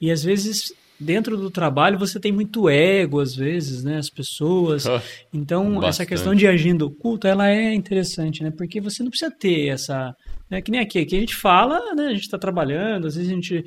e 0.00 0.10
às 0.10 0.22
vezes 0.22 0.72
dentro 1.00 1.36
do 1.36 1.50
trabalho 1.50 1.98
você 1.98 2.18
tem 2.18 2.32
muito 2.32 2.68
ego 2.68 3.20
às 3.20 3.34
vezes, 3.34 3.84
né, 3.84 3.98
as 3.98 4.10
pessoas. 4.10 4.84
Então, 5.32 5.64
Bastante. 5.64 5.88
essa 5.88 6.06
questão 6.06 6.34
de 6.34 6.46
agenda 6.46 6.84
oculta, 6.84 7.28
ela 7.28 7.48
é 7.48 7.72
interessante, 7.72 8.42
né? 8.42 8.50
Porque 8.56 8.80
você 8.80 9.02
não 9.02 9.10
precisa 9.10 9.30
ter 9.30 9.68
essa, 9.68 10.12
né, 10.50 10.60
que 10.60 10.70
nem 10.70 10.80
aqui, 10.80 10.98
aqui 10.98 11.16
a 11.16 11.20
gente 11.20 11.36
fala, 11.36 11.94
né, 11.94 12.06
a 12.06 12.14
gente 12.14 12.22
está 12.22 12.38
trabalhando, 12.38 13.06
às 13.06 13.14
vezes 13.14 13.30
a 13.30 13.34
gente 13.34 13.64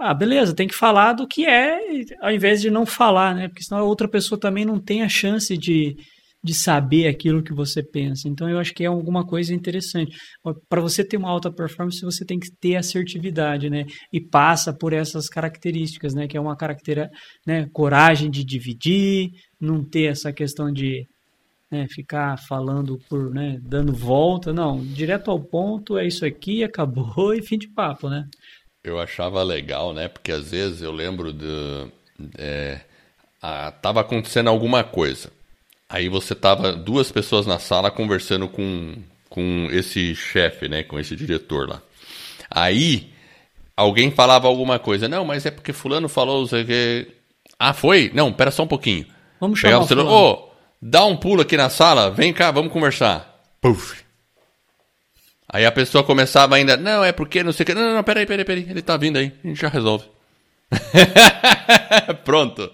ah, 0.00 0.12
beleza, 0.12 0.52
tem 0.52 0.66
que 0.66 0.74
falar 0.74 1.12
do 1.12 1.28
que 1.28 1.46
é, 1.46 1.78
ao 2.20 2.32
invés 2.32 2.60
de 2.60 2.68
não 2.68 2.84
falar, 2.84 3.36
né? 3.36 3.46
Porque 3.46 3.62
senão 3.62 3.82
a 3.82 3.84
outra 3.84 4.08
pessoa 4.08 4.40
também 4.40 4.64
não 4.64 4.80
tem 4.80 5.02
a 5.02 5.08
chance 5.08 5.56
de, 5.56 5.94
de 6.42 6.54
saber 6.54 7.06
aquilo 7.06 7.42
que 7.42 7.54
você 7.54 7.82
pensa. 7.82 8.28
Então 8.28 8.48
eu 8.48 8.58
acho 8.58 8.74
que 8.74 8.84
é 8.84 8.86
alguma 8.86 9.24
coisa 9.24 9.54
interessante. 9.54 10.16
Para 10.68 10.80
você 10.80 11.04
ter 11.04 11.16
uma 11.16 11.30
alta 11.30 11.52
performance, 11.52 12.04
você 12.04 12.24
tem 12.24 12.38
que 12.38 12.50
ter 12.60 12.76
assertividade, 12.76 13.70
né? 13.70 13.84
E 14.12 14.20
passa 14.20 14.72
por 14.72 14.92
essas 14.92 15.28
características, 15.28 16.14
né? 16.14 16.26
Que 16.26 16.36
é 16.36 16.40
uma 16.40 16.56
característica, 16.56 17.16
né? 17.46 17.68
Coragem 17.72 18.30
de 18.30 18.44
dividir, 18.44 19.30
não 19.60 19.84
ter 19.84 20.10
essa 20.10 20.32
questão 20.32 20.72
de 20.72 21.06
né, 21.70 21.86
ficar 21.88 22.36
falando 22.46 22.98
por, 23.08 23.30
né, 23.30 23.58
dando 23.62 23.94
volta, 23.94 24.52
não, 24.52 24.84
direto 24.84 25.30
ao 25.30 25.40
ponto, 25.40 25.96
é 25.96 26.06
isso 26.06 26.22
aqui, 26.26 26.62
acabou 26.62 27.32
e 27.32 27.40
fim 27.40 27.56
de 27.56 27.66
papo, 27.66 28.10
né? 28.10 28.26
Eu 28.84 29.00
achava 29.00 29.42
legal, 29.42 29.94
né? 29.94 30.08
Porque 30.08 30.32
às 30.32 30.50
vezes 30.50 30.82
eu 30.82 30.92
lembro 30.92 31.32
de. 31.32 31.86
É, 32.36 32.80
a, 33.40 33.70
tava 33.70 34.00
acontecendo 34.00 34.48
alguma 34.48 34.82
coisa. 34.82 35.30
Aí 35.92 36.08
você 36.08 36.34
tava 36.34 36.72
duas 36.72 37.12
pessoas 37.12 37.46
na 37.46 37.58
sala 37.58 37.90
conversando 37.90 38.48
com, 38.48 38.94
com 39.28 39.68
esse 39.70 40.14
chefe, 40.14 40.66
né? 40.66 40.82
Com 40.82 40.98
esse 40.98 41.14
diretor 41.14 41.68
lá. 41.68 41.82
Aí 42.50 43.12
alguém 43.76 44.10
falava 44.10 44.48
alguma 44.48 44.78
coisa. 44.78 45.06
Não, 45.06 45.22
mas 45.22 45.44
é 45.44 45.50
porque 45.50 45.70
fulano 45.70 46.08
falou. 46.08 46.48
Que... 46.48 47.08
Ah, 47.58 47.74
foi? 47.74 48.10
Não, 48.14 48.32
pera 48.32 48.50
só 48.50 48.62
um 48.62 48.66
pouquinho. 48.66 49.04
Vamos 49.38 49.60
chamar 49.60 49.80
o 49.80 49.86
celular. 49.86 50.10
Ô, 50.10 50.30
oh, 50.30 50.48
dá 50.80 51.04
um 51.04 51.14
pulo 51.14 51.42
aqui 51.42 51.58
na 51.58 51.68
sala. 51.68 52.10
Vem 52.10 52.32
cá, 52.32 52.50
vamos 52.50 52.72
conversar. 52.72 53.42
Puf. 53.60 54.02
Aí 55.46 55.66
a 55.66 55.72
pessoa 55.72 56.02
começava 56.02 56.56
ainda. 56.56 56.74
Não, 56.74 57.04
é 57.04 57.12
porque 57.12 57.42
não 57.42 57.52
sei 57.52 57.64
o 57.64 57.66
que. 57.66 57.74
Não, 57.74 57.82
não, 57.82 57.96
não, 57.96 58.02
peraí, 58.02 58.24
peraí, 58.24 58.46
peraí. 58.46 58.66
Ele 58.66 58.80
tá 58.80 58.96
vindo 58.96 59.18
aí. 59.18 59.30
A 59.44 59.46
gente 59.46 59.60
já 59.60 59.68
resolve. 59.68 60.06
Pronto 62.24 62.72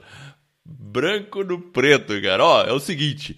branco 0.89 1.45
no 1.45 1.61
preto, 1.61 2.21
cara. 2.21 2.45
Ó, 2.45 2.65
é 2.65 2.73
o 2.73 2.81
seguinte. 2.81 3.37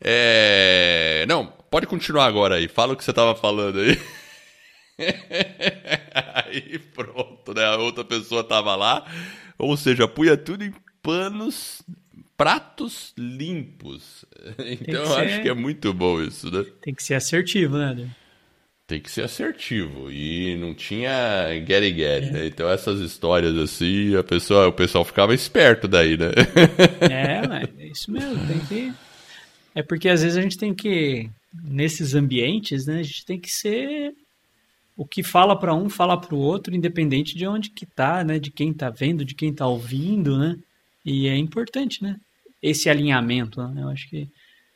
É... 0.00 1.24
Não, 1.28 1.46
pode 1.70 1.86
continuar 1.86 2.26
agora 2.26 2.56
aí. 2.56 2.68
Fala 2.68 2.94
o 2.94 2.96
que 2.96 3.04
você 3.04 3.12
tava 3.12 3.34
falando 3.34 3.80
aí. 3.80 3.98
aí 6.34 6.78
pronto, 6.94 7.54
né? 7.54 7.64
A 7.64 7.76
outra 7.76 8.04
pessoa 8.04 8.42
tava 8.42 8.74
lá. 8.74 9.06
Ou 9.58 9.76
seja, 9.76 10.08
punha 10.08 10.36
tudo 10.36 10.64
em 10.64 10.72
panos, 11.02 11.82
pratos 12.36 13.12
limpos. 13.16 14.24
Então 14.58 15.02
eu 15.02 15.06
ser... 15.06 15.20
acho 15.20 15.42
que 15.42 15.48
é 15.48 15.54
muito 15.54 15.92
bom 15.92 16.22
isso, 16.22 16.50
né? 16.50 16.64
Tem 16.80 16.94
que 16.94 17.02
ser 17.02 17.14
assertivo, 17.14 17.76
né? 17.76 18.08
Tem 18.86 19.00
que 19.00 19.10
ser 19.10 19.22
assertivo 19.22 20.10
e 20.10 20.56
não 20.56 20.72
tinha 20.72 21.48
get 21.66 21.82
get, 21.94 22.32
né? 22.32 22.46
Então 22.46 22.68
essas 22.68 23.00
histórias 23.00 23.56
assim, 23.58 24.14
a 24.14 24.22
pessoa, 24.22 24.68
o 24.68 24.72
pessoal 24.72 25.04
ficava 25.04 25.34
esperto 25.34 25.88
daí, 25.88 26.16
né? 26.16 26.30
É, 27.00 27.46
mas 27.46 27.68
é 27.78 27.86
isso 27.88 28.10
mesmo, 28.10 28.46
tem 28.46 28.60
que 28.60 28.94
É 29.74 29.82
porque 29.82 30.08
às 30.08 30.22
vezes 30.22 30.38
a 30.38 30.42
gente 30.42 30.56
tem 30.56 30.72
que 30.72 31.28
nesses 31.64 32.14
ambientes, 32.14 32.86
né, 32.86 33.00
a 33.00 33.02
gente 33.02 33.24
tem 33.24 33.40
que 33.40 33.50
ser 33.50 34.12
o 34.96 35.04
que 35.04 35.22
fala 35.22 35.58
para 35.58 35.74
um, 35.74 35.88
fala 35.90 36.18
para 36.18 36.34
o 36.34 36.38
outro, 36.38 36.74
independente 36.74 37.36
de 37.36 37.46
onde 37.46 37.70
que 37.70 37.84
tá, 37.84 38.22
né, 38.22 38.38
de 38.38 38.50
quem 38.50 38.72
tá 38.72 38.88
vendo, 38.88 39.24
de 39.24 39.34
quem 39.34 39.52
tá 39.52 39.66
ouvindo, 39.66 40.38
né? 40.38 40.56
E 41.04 41.28
é 41.28 41.36
importante, 41.36 42.02
né? 42.02 42.16
Esse 42.62 42.88
alinhamento, 42.88 43.62
né? 43.62 43.82
Eu 43.82 43.88
acho 43.90 44.08
que 44.08 44.26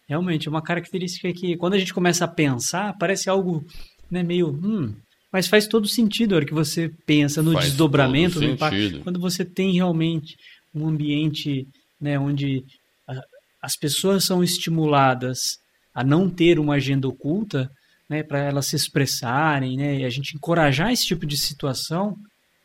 realmente 0.06 0.46
é 0.46 0.50
uma 0.50 0.62
característica 0.62 1.32
que 1.32 1.56
quando 1.56 1.74
a 1.74 1.78
gente 1.78 1.94
começa 1.94 2.24
a 2.24 2.28
pensar, 2.28 2.94
parece 2.98 3.30
algo 3.30 3.64
né, 4.10 4.22
meio, 4.22 4.48
hum, 4.48 4.94
mas 5.32 5.46
faz 5.46 5.66
todo 5.66 5.86
sentido 5.86 6.32
a 6.32 6.36
hora 6.36 6.46
que 6.46 6.54
você 6.54 6.90
pensa 7.06 7.42
no 7.42 7.52
faz 7.52 7.66
desdobramento, 7.66 8.40
no 8.40 8.46
impacto, 8.46 9.00
quando 9.00 9.20
você 9.20 9.44
tem 9.44 9.72
realmente 9.72 10.36
um 10.74 10.88
ambiente 10.88 11.66
né, 12.00 12.18
onde 12.18 12.64
a, 13.06 13.22
as 13.62 13.76
pessoas 13.76 14.24
são 14.24 14.42
estimuladas 14.42 15.58
a 15.94 16.02
não 16.02 16.28
ter 16.28 16.58
uma 16.58 16.74
agenda 16.74 17.08
oculta, 17.08 17.70
né, 18.08 18.22
para 18.22 18.40
elas 18.40 18.66
se 18.66 18.76
expressarem, 18.76 19.76
né, 19.76 20.00
e 20.00 20.04
a 20.04 20.10
gente 20.10 20.34
encorajar 20.34 20.92
esse 20.92 21.06
tipo 21.06 21.24
de 21.24 21.36
situação, 21.36 22.16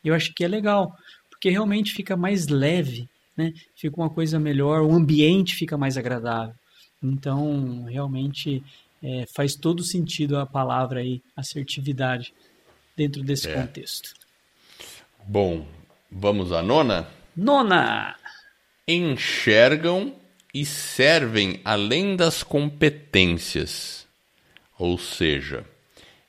eu 0.04 0.14
acho 0.14 0.34
que 0.34 0.44
é 0.44 0.48
legal, 0.48 0.96
porque 1.30 1.50
realmente 1.50 1.94
fica 1.94 2.18
mais 2.18 2.48
leve, 2.48 3.08
né, 3.38 3.54
fica 3.76 3.96
uma 3.96 4.10
coisa 4.10 4.40
melhor, 4.40 4.82
o 4.82 4.94
ambiente 4.94 5.56
fica 5.56 5.78
mais 5.78 5.98
agradável. 5.98 6.56
Então, 7.04 7.84
realmente, 7.84 8.64
é, 9.06 9.26
faz 9.36 9.56
todo 9.56 9.84
sentido 9.84 10.36
a 10.36 10.48
palavra 10.48 11.00
aí, 11.00 11.22
assertividade, 11.36 12.34
dentro 12.98 13.22
desse 13.22 13.48
é. 13.48 13.54
contexto. 13.54 14.16
Bom, 15.28 15.68
vamos 16.12 16.52
à 16.52 16.64
nona? 16.64 17.08
Nona! 17.38 18.16
Enxergam 18.88 20.16
e 20.52 20.66
servem 20.66 21.62
além 21.64 22.16
das 22.16 22.42
competências. 22.42 24.08
Ou 24.80 24.98
seja, 24.98 25.64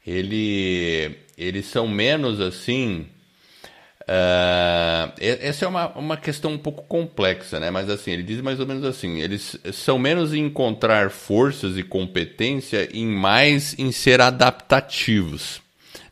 ele, 0.06 1.18
eles 1.38 1.64
são 1.66 1.88
menos 1.88 2.40
assim 2.40 3.08
Uh, 4.08 5.10
essa 5.18 5.64
é 5.64 5.68
uma, 5.68 5.88
uma 5.98 6.16
questão 6.16 6.52
um 6.52 6.58
pouco 6.58 6.84
complexa, 6.84 7.58
né? 7.58 7.72
Mas 7.72 7.90
assim, 7.90 8.12
ele 8.12 8.22
diz 8.22 8.40
mais 8.40 8.60
ou 8.60 8.66
menos 8.66 8.84
assim: 8.84 9.20
eles 9.20 9.58
são 9.72 9.98
menos 9.98 10.32
em 10.32 10.46
encontrar 10.46 11.10
forças 11.10 11.76
e 11.76 11.82
competência 11.82 12.88
e 12.92 13.04
mais 13.04 13.76
em 13.78 13.90
ser 13.90 14.20
adaptativos. 14.20 15.60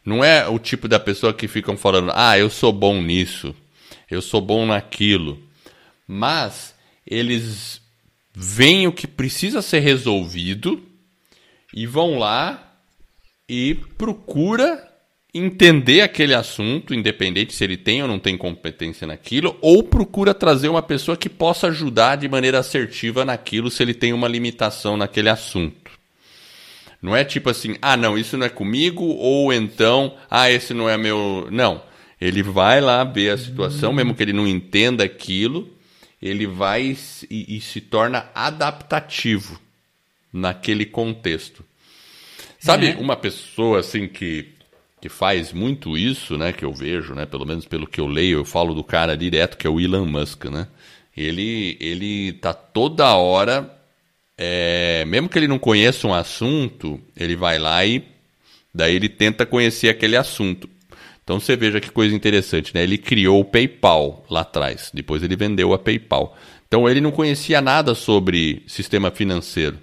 Não 0.05 0.25
é 0.25 0.47
o 0.49 0.59
tipo 0.59 0.89
da 0.89 0.99
pessoa 0.99 1.33
que 1.33 1.49
ficam 1.49 1.77
falando, 1.77 2.11
ah, 2.15 2.37
eu 2.37 2.51
sou 2.51 2.73
bom 2.73 3.01
nisso, 3.01 3.55
eu 4.11 4.21
sou 4.21 4.41
bom 4.41 4.67
naquilo. 4.67 5.41
Mas 6.07 6.75
eles 7.07 7.81
veem 8.35 8.87
o 8.89 8.93
que 8.93 9.07
precisa 9.07 9.63
ser 9.63 9.79
resolvido 9.79 10.83
e 11.73 11.87
vão 11.87 12.19
lá 12.19 12.77
e 13.49 13.77
procura 13.97 14.94
entender 15.35 16.01
aquele 16.01 16.33
assunto, 16.33 16.95
independente 16.95 17.53
se 17.53 17.65
ele 17.65 17.77
tem 17.77 18.01
ou 18.01 18.07
não 18.07 18.21
tem 18.21 18.39
competência 18.39 19.05
naquilo, 19.05 19.57
ou 19.61 19.83
procura 19.83 20.33
trazer 20.33 20.69
uma 20.69 20.83
pessoa 20.83 21.17
que 21.17 21.29
possa 21.29 21.67
ajudar 21.67 22.17
de 22.17 22.29
maneira 22.29 22.61
assertiva 22.61 23.25
naquilo 23.25 23.71
se 23.71 23.83
ele 23.83 23.93
tem 23.93 24.13
uma 24.13 24.29
limitação 24.29 24.97
naquele 24.97 25.29
assunto. 25.29 25.91
Não 27.03 27.15
é 27.17 27.25
tipo 27.25 27.51
assim, 27.51 27.77
ah, 27.83 27.97
não, 27.97 28.17
isso 28.17 28.39
não 28.39 28.47
é 28.47 28.49
comigo, 28.49 29.05
ou 29.05 29.53
então, 29.53 30.17
ah, 30.31 30.51
esse 30.51 30.73
não 30.73 30.89
é 30.89 30.97
meu. 30.97 31.49
Não. 31.51 31.83
Ele 32.19 32.43
vai 32.43 32.81
lá 32.81 33.03
ver 33.05 33.31
a 33.31 33.37
situação, 33.37 33.93
mesmo 33.93 34.15
que 34.15 34.23
ele 34.23 34.33
não 34.33 34.47
entenda 34.47 35.05
aquilo, 35.05 35.69
ele 36.23 36.47
vai 36.47 36.97
e, 37.29 37.57
e 37.57 37.61
se 37.61 37.81
torna 37.83 38.31
adaptativo 38.35 39.61
naquele 40.33 40.87
contexto. 40.87 41.63
Sabe, 42.59 42.93
é. 42.93 42.97
uma 42.97 43.17
pessoa 43.17 43.81
assim 43.81 44.09
que 44.09 44.54
que 45.05 45.09
faz 45.11 45.53
muito 45.53 45.99
isso, 45.99 46.39
né, 46.39 46.51
que 46.51 46.65
eu 46.65 46.73
vejo, 46.73 47.15
né, 47.15 47.27
pelo 47.27 47.45
menos 47.45 47.67
pelo 47.67 47.87
que 47.87 48.01
eu 48.01 48.07
leio, 48.07 48.39
eu 48.39 48.45
falo 48.47 48.73
do 48.73 48.83
cara 48.83 49.15
direto 49.15 49.59
que 49.59 49.67
é 49.67 49.71
o 49.71 49.79
Elon 49.79 50.07
Musk, 50.07 50.47
né? 50.47 50.67
Ele 51.15 51.77
ele 51.79 52.33
tá 52.33 52.55
toda 52.55 53.15
hora 53.15 53.71
é, 54.39 55.05
mesmo 55.07 55.29
que 55.29 55.39
ele 55.39 55.47
não 55.47 55.59
conheça 55.59 56.07
um 56.07 56.15
assunto, 56.15 56.99
ele 57.15 57.37
vai 57.37 57.59
lá 57.59 57.85
e 57.85 58.03
daí 58.75 58.97
ele 58.97 59.11
tenta 59.11 59.45
conhecer 59.45 59.91
aquele 59.91 60.17
assunto. 60.17 60.71
Então 61.23 61.39
você 61.39 61.55
veja 61.55 61.83
que 61.83 61.91
coisa 61.91 62.17
interessante, 62.17 62.75
né? 62.75 62.83
Ele 62.83 62.97
criou 62.97 63.41
o 63.41 63.45
PayPal 63.45 64.25
lá 64.31 64.41
atrás, 64.41 64.91
depois 64.95 65.23
ele 65.23 65.37
vendeu 65.37 65.75
a 65.75 65.79
PayPal. 65.79 66.35
Então 66.67 66.89
ele 66.89 67.03
não 67.03 67.11
conhecia 67.11 67.61
nada 67.61 67.95
sobre 67.95 68.63
sistema 68.67 69.11
financeiro. 69.11 69.79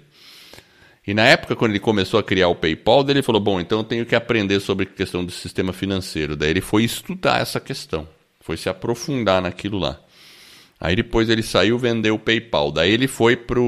E 1.06 1.12
na 1.12 1.24
época, 1.24 1.56
quando 1.56 1.72
ele 1.72 1.80
começou 1.80 2.20
a 2.20 2.22
criar 2.22 2.48
o 2.48 2.54
PayPal, 2.54 3.04
ele 3.08 3.22
falou: 3.22 3.40
Bom, 3.40 3.60
então 3.60 3.78
eu 3.78 3.84
tenho 3.84 4.06
que 4.06 4.14
aprender 4.14 4.60
sobre 4.60 4.84
a 4.84 4.86
questão 4.86 5.24
do 5.24 5.32
sistema 5.32 5.72
financeiro. 5.72 6.36
Daí 6.36 6.50
ele 6.50 6.60
foi 6.60 6.84
estudar 6.84 7.40
essa 7.40 7.58
questão, 7.58 8.08
foi 8.40 8.56
se 8.56 8.68
aprofundar 8.68 9.42
naquilo 9.42 9.78
lá. 9.78 9.98
Aí 10.80 10.96
depois 10.96 11.28
ele 11.28 11.42
saiu 11.42 11.78
vendeu 11.78 12.14
o 12.14 12.18
PayPal. 12.18 12.70
Daí 12.70 12.90
ele 12.90 13.08
foi 13.08 13.36
para 13.36 13.60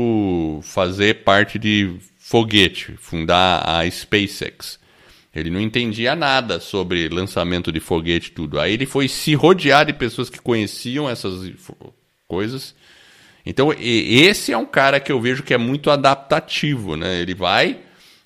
fazer 0.63 1.23
parte 1.23 1.59
de 1.59 1.97
foguete, 2.19 2.95
fundar 2.99 3.63
a 3.69 3.89
SpaceX. 3.89 4.79
Ele 5.35 5.51
não 5.51 5.61
entendia 5.61 6.15
nada 6.15 6.61
sobre 6.61 7.09
lançamento 7.09 7.73
de 7.73 7.81
foguete 7.81 8.31
e 8.31 8.33
tudo. 8.33 8.61
Aí 8.61 8.73
ele 8.73 8.87
foi 8.87 9.09
se 9.09 9.35
rodear 9.35 9.87
de 9.87 9.93
pessoas 9.93 10.31
que 10.31 10.41
conheciam 10.41 11.11
essas 11.11 11.53
coisas 12.29 12.75
então, 13.45 13.73
esse 13.79 14.53
é 14.53 14.57
um 14.57 14.67
cara 14.67 14.99
que 14.99 15.13
eu 15.13 15.21
vejo 15.21 15.43
que 15.43 15.55
é 15.55 15.59
muito 15.59 15.91
adaptativo, 15.91 16.97
né? 16.97 17.21
Ele 17.21 17.35
vai 17.35 17.79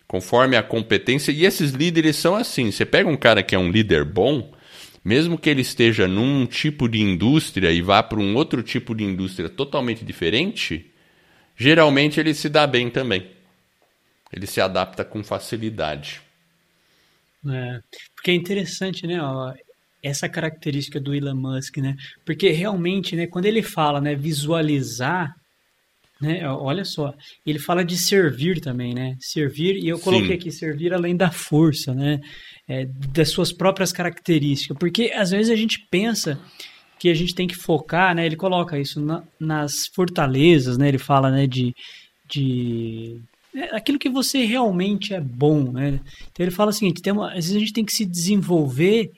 conforme 0.09 0.57
a 0.57 0.63
competência, 0.63 1.31
e 1.31 1.45
esses 1.45 1.73
líderes 1.73 2.17
são 2.17 2.35
assim. 2.35 2.71
Você 2.71 2.87
pega 2.87 3.09
um 3.09 3.17
cara 3.17 3.43
que 3.43 3.55
é 3.55 3.59
um 3.59 3.71
líder 3.71 4.07
bom, 4.07 4.51
mesmo 5.05 5.39
que 5.39 5.51
ele 5.51 5.61
esteja 5.61 6.09
num 6.09 6.47
tipo 6.47 6.89
de 6.89 6.99
indústria 6.99 7.71
e 7.71 7.83
vá 7.83 8.03
para 8.03 8.19
um 8.19 8.35
outro 8.35 8.63
tipo 8.63 8.95
de 8.95 9.05
indústria 9.05 9.51
totalmente 9.51 10.05
diferente, 10.05 10.91
geralmente 11.55 12.19
ele 12.19 12.33
se 12.33 12.49
dá 12.49 12.67
bem 12.67 12.89
também. 12.89 13.31
Ele 14.33 14.47
se 14.47 14.61
adapta 14.63 15.05
com 15.05 15.23
facilidade. 15.23 16.23
É, 17.47 17.81
porque 18.15 18.31
é 18.31 18.35
interessante, 18.35 19.07
né? 19.07 19.19
Essa 20.09 20.29
característica 20.29 21.01
do 21.01 21.15
Elon 21.15 21.35
Musk, 21.35 21.79
né? 21.79 21.97
Porque 22.25 22.51
realmente, 22.51 23.15
né, 23.17 23.27
quando 23.27 23.47
ele 23.47 23.63
fala, 23.63 24.01
né, 24.01 24.15
visualizar, 24.15 25.35
né, 26.21 26.49
olha 26.49 26.85
só, 26.85 27.15
ele 27.47 27.59
fala 27.59 27.85
de 27.85 27.97
servir 27.97 28.61
também, 28.61 28.95
né? 28.95 29.17
Servir, 29.21 29.77
e 29.77 29.89
eu 29.89 29.99
coloquei 29.99 30.29
Sim. 30.29 30.35
aqui 30.35 30.51
servir 30.51 30.93
além 30.93 31.17
da 31.17 31.31
força, 31.31 31.95
né? 31.95 32.21
É, 32.67 32.87
das 33.15 33.31
suas 33.31 33.53
próprias 33.53 33.93
características, 33.93 34.77
porque 34.79 35.13
às 35.15 35.31
vezes 35.31 35.51
a 35.51 35.57
gente 35.57 35.79
pensa 35.91 36.39
que 36.99 37.09
a 37.09 37.15
gente 37.15 37.35
tem 37.35 37.47
que 37.47 37.55
focar, 37.55 38.15
né? 38.15 38.27
Ele 38.27 38.37
coloca 38.37 38.79
isso 38.79 39.01
na, 39.01 39.23
nas 39.39 39.87
fortalezas, 39.95 40.77
né? 40.77 40.89
Ele 40.89 40.99
fala, 40.99 41.31
né, 41.31 41.47
de, 41.47 41.75
de 42.29 43.21
é 43.55 43.77
aquilo 43.77 43.99
que 43.99 44.09
você 44.09 44.45
realmente 44.45 45.15
é 45.15 45.21
bom, 45.21 45.73
né? 45.73 46.01
Então 46.31 46.45
ele 46.45 46.51
fala 46.51 46.71
o 46.71 46.73
seguinte, 46.73 47.01
tem 47.01 47.13
uma, 47.13 47.29
às 47.29 47.47
vezes 47.47 47.57
a 47.57 47.61
gente 47.61 47.73
tem 47.73 47.85
que 47.85 47.93
se 47.93 48.05
desenvolver 48.05 49.11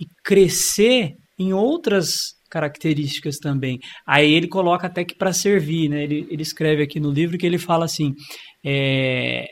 e 0.00 0.06
crescer 0.24 1.14
em 1.38 1.52
outras 1.52 2.34
características 2.50 3.38
também. 3.38 3.78
Aí 4.06 4.32
ele 4.32 4.48
coloca 4.48 4.86
até 4.86 5.04
que 5.04 5.14
para 5.14 5.32
servir, 5.32 5.88
né? 5.88 6.02
Ele, 6.02 6.26
ele 6.30 6.42
escreve 6.42 6.82
aqui 6.82 6.98
no 6.98 7.10
livro 7.10 7.38
que 7.38 7.46
ele 7.46 7.58
fala 7.58 7.84
assim: 7.84 8.14
é, 8.64 9.46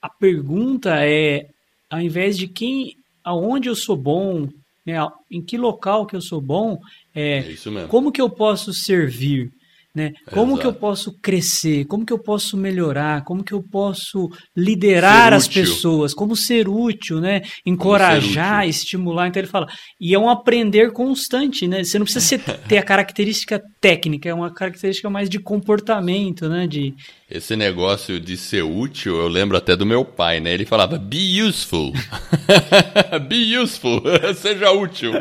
a 0.00 0.08
pergunta 0.08 1.04
é, 1.04 1.46
ao 1.88 2.00
invés 2.00 2.36
de 2.36 2.46
quem, 2.46 2.94
aonde 3.24 3.68
eu 3.68 3.74
sou 3.74 3.96
bom, 3.96 4.48
né, 4.86 4.94
em 5.30 5.42
que 5.42 5.58
local 5.58 6.06
que 6.06 6.16
eu 6.16 6.22
sou 6.22 6.40
bom, 6.40 6.78
é, 7.14 7.38
é 7.38 7.86
como 7.88 8.12
que 8.12 8.20
eu 8.20 8.30
posso 8.30 8.72
servir? 8.72 9.50
Né? 9.92 10.12
Como 10.30 10.52
Exato. 10.52 10.60
que 10.60 10.66
eu 10.68 10.72
posso 10.72 11.18
crescer? 11.20 11.84
Como 11.86 12.06
que 12.06 12.12
eu 12.12 12.22
posso 12.22 12.56
melhorar? 12.56 13.24
Como 13.24 13.42
que 13.42 13.52
eu 13.52 13.60
posso 13.60 14.28
liderar 14.56 15.32
as 15.32 15.48
pessoas? 15.48 16.14
Como 16.14 16.36
ser 16.36 16.68
útil, 16.68 17.20
né? 17.20 17.42
Encorajar, 17.66 18.60
útil. 18.60 18.70
estimular. 18.70 19.26
Então 19.26 19.40
ele 19.40 19.48
fala. 19.48 19.66
E 20.00 20.14
é 20.14 20.18
um 20.18 20.28
aprender 20.28 20.92
constante, 20.92 21.66
né? 21.66 21.82
Você 21.82 21.98
não 21.98 22.04
precisa 22.04 22.24
ser, 22.24 22.38
ter 22.68 22.78
a 22.78 22.84
característica 22.84 23.60
técnica, 23.80 24.28
é 24.28 24.34
uma 24.34 24.52
característica 24.54 25.10
mais 25.10 25.28
de 25.28 25.40
comportamento, 25.40 26.48
né? 26.48 26.68
De... 26.68 26.94
Esse 27.28 27.56
negócio 27.56 28.20
de 28.20 28.36
ser 28.36 28.62
útil, 28.62 29.16
eu 29.16 29.26
lembro 29.26 29.56
até 29.56 29.74
do 29.74 29.84
meu 29.84 30.04
pai, 30.04 30.38
né? 30.38 30.54
Ele 30.54 30.64
falava, 30.64 30.98
be 30.98 31.42
useful. 31.42 31.92
be 33.28 33.56
useful. 33.56 34.02
Seja 34.36 34.70
útil. 34.70 35.12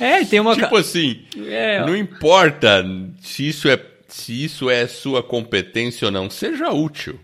É, 0.00 0.24
tem 0.24 0.40
uma. 0.40 0.54
Tipo 0.54 0.76
assim, 0.76 1.20
é... 1.36 1.84
não 1.84 1.94
importa 1.94 2.84
se 3.20 3.48
isso 3.48 3.68
é 3.68 3.76
se 4.14 4.44
isso 4.44 4.70
é 4.70 4.86
sua 4.86 5.24
competência 5.24 6.06
ou 6.06 6.12
não, 6.12 6.30
seja 6.30 6.70
útil. 6.70 7.18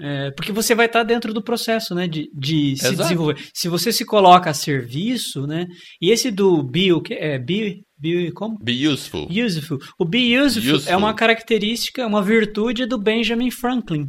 É, 0.00 0.30
porque 0.30 0.52
você 0.52 0.72
vai 0.72 0.86
estar 0.86 1.02
dentro 1.02 1.34
do 1.34 1.42
processo, 1.42 1.96
né, 1.96 2.06
de, 2.06 2.30
de 2.32 2.76
se 2.76 2.94
desenvolver. 2.94 3.42
Se 3.52 3.68
você 3.68 3.92
se 3.92 4.04
coloca 4.04 4.48
a 4.48 4.54
serviço, 4.54 5.48
né, 5.48 5.66
e 6.00 6.12
esse 6.12 6.30
do 6.30 6.62
be, 6.62 6.90
é, 7.10 7.40
be, 7.40 7.82
be, 7.98 8.30
como? 8.30 8.56
Be 8.62 8.86
useful. 8.86 9.26
Useful. 9.28 9.80
O 9.98 10.04
be 10.04 10.38
useful, 10.38 10.76
useful. 10.76 10.92
é 10.92 10.96
uma 10.96 11.12
característica, 11.12 12.06
uma 12.06 12.22
virtude 12.22 12.86
do 12.86 12.98
Benjamin 12.98 13.50
Franklin. 13.50 14.06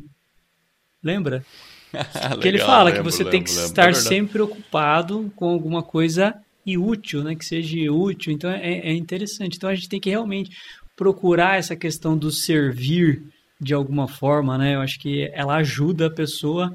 Lembra? 1.04 1.44
Legal, 1.92 2.38
que 2.40 2.48
ele 2.48 2.60
fala 2.60 2.92
lembro, 2.92 3.04
que 3.04 3.12
você 3.12 3.24
lembro, 3.24 3.32
tem 3.32 3.44
que 3.44 3.50
lembro, 3.50 3.66
estar 3.66 3.96
sempre 3.96 4.40
ocupado 4.40 5.34
com 5.36 5.50
alguma 5.50 5.82
coisa 5.82 6.36
e 6.64 6.78
útil, 6.78 7.24
né, 7.24 7.34
que 7.34 7.44
seja 7.44 7.92
útil. 7.92 8.32
Então 8.32 8.52
é, 8.52 8.80
é 8.80 8.94
interessante. 8.94 9.58
Então 9.58 9.70
a 9.70 9.74
gente 9.74 9.90
tem 9.90 10.00
que 10.00 10.12
realmente 10.12 10.52
procurar 11.00 11.58
essa 11.58 11.78
questão 11.78 12.18
do 12.18 12.30
servir 12.30 13.24
de 13.58 13.74
alguma 13.74 14.06
forma, 14.06 14.58
né? 14.58 14.76
Eu 14.76 14.82
acho 14.82 15.00
que 15.00 15.32
ela 15.34 15.56
ajuda 15.56 16.08
a 16.08 16.12
pessoa 16.12 16.70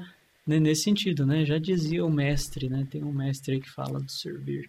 né, 0.47 0.59
nesse 0.59 0.81
sentido, 0.81 1.27
né? 1.27 1.45
Já 1.45 1.59
dizia 1.59 2.03
o 2.03 2.09
mestre, 2.09 2.67
né? 2.67 2.87
Tem 2.89 3.03
um 3.03 3.11
mestre 3.11 3.53
aí 3.53 3.61
que 3.61 3.69
fala 3.69 3.99
do 3.99 4.11
servir. 4.11 4.67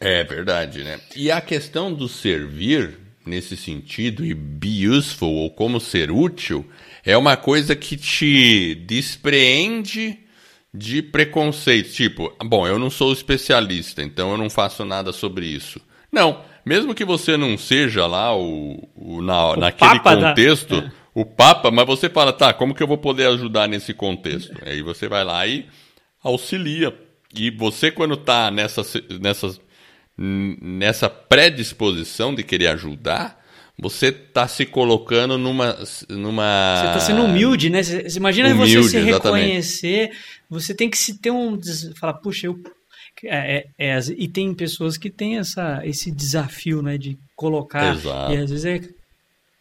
É 0.00 0.22
verdade, 0.22 0.84
né? 0.84 1.00
E 1.16 1.32
a 1.32 1.40
questão 1.40 1.92
do 1.92 2.08
servir 2.08 2.96
nesse 3.26 3.56
sentido 3.56 4.24
e 4.24 4.32
be 4.32 4.86
useful 4.86 5.34
ou 5.34 5.50
como 5.50 5.80
ser 5.80 6.12
útil 6.12 6.64
é 7.04 7.16
uma 7.16 7.36
coisa 7.36 7.74
que 7.74 7.96
te 7.96 8.76
despreende 8.86 10.16
de 10.72 11.02
preconceitos, 11.02 11.92
tipo, 11.94 12.32
bom, 12.44 12.68
eu 12.68 12.78
não 12.78 12.90
sou 12.90 13.12
especialista, 13.12 14.00
então 14.00 14.30
eu 14.30 14.38
não 14.38 14.48
faço 14.48 14.84
nada 14.84 15.12
sobre 15.12 15.44
isso. 15.44 15.80
Não, 16.14 16.40
mesmo 16.64 16.94
que 16.94 17.04
você 17.04 17.36
não 17.36 17.58
seja 17.58 18.06
lá 18.06 18.36
o, 18.36 18.88
o 18.94 19.20
na, 19.20 19.50
o 19.50 19.56
naquele 19.56 19.98
contexto, 19.98 20.80
da... 20.80 20.86
é. 20.86 20.92
o 21.12 21.26
Papa, 21.26 21.72
mas 21.72 21.84
você 21.84 22.08
fala, 22.08 22.32
tá, 22.32 22.54
como 22.54 22.72
que 22.72 22.82
eu 22.82 22.86
vou 22.86 22.96
poder 22.96 23.26
ajudar 23.26 23.68
nesse 23.68 23.92
contexto? 23.92 24.56
Aí 24.64 24.80
você 24.80 25.08
vai 25.08 25.24
lá 25.24 25.44
e 25.44 25.66
auxilia. 26.22 26.96
E 27.36 27.50
você, 27.50 27.90
quando 27.90 28.16
tá 28.16 28.48
nessa, 28.48 28.82
nessa, 29.20 29.58
nessa 30.16 31.10
predisposição 31.10 32.32
de 32.32 32.44
querer 32.44 32.68
ajudar, 32.68 33.42
você 33.76 34.06
está 34.06 34.46
se 34.46 34.64
colocando 34.64 35.36
numa, 35.36 35.76
numa. 36.08 36.76
Você 36.76 36.86
está 36.86 37.00
sendo 37.00 37.24
humilde, 37.24 37.70
né? 37.70 37.82
Você, 37.82 38.06
imagina 38.16 38.50
humilde, 38.50 38.76
você 38.76 38.88
se 38.88 38.98
reconhecer, 39.00 40.10
exatamente. 40.12 40.18
você 40.48 40.72
tem 40.72 40.88
que 40.88 40.96
se 40.96 41.18
ter 41.18 41.32
um. 41.32 41.58
Falar, 41.98 42.14
puxa, 42.14 42.46
eu 42.46 42.56
é, 43.26 43.64
é, 43.78 43.96
é, 43.96 43.98
e 44.16 44.28
tem 44.28 44.54
pessoas 44.54 44.96
que 44.96 45.10
têm 45.10 45.38
essa, 45.38 45.80
esse 45.84 46.10
desafio, 46.10 46.82
né, 46.82 46.96
de 46.98 47.16
colocar. 47.36 47.94
Exato. 47.94 48.32
E 48.32 48.36
às 48.38 48.50
vezes 48.50 48.64
é, 48.64 48.80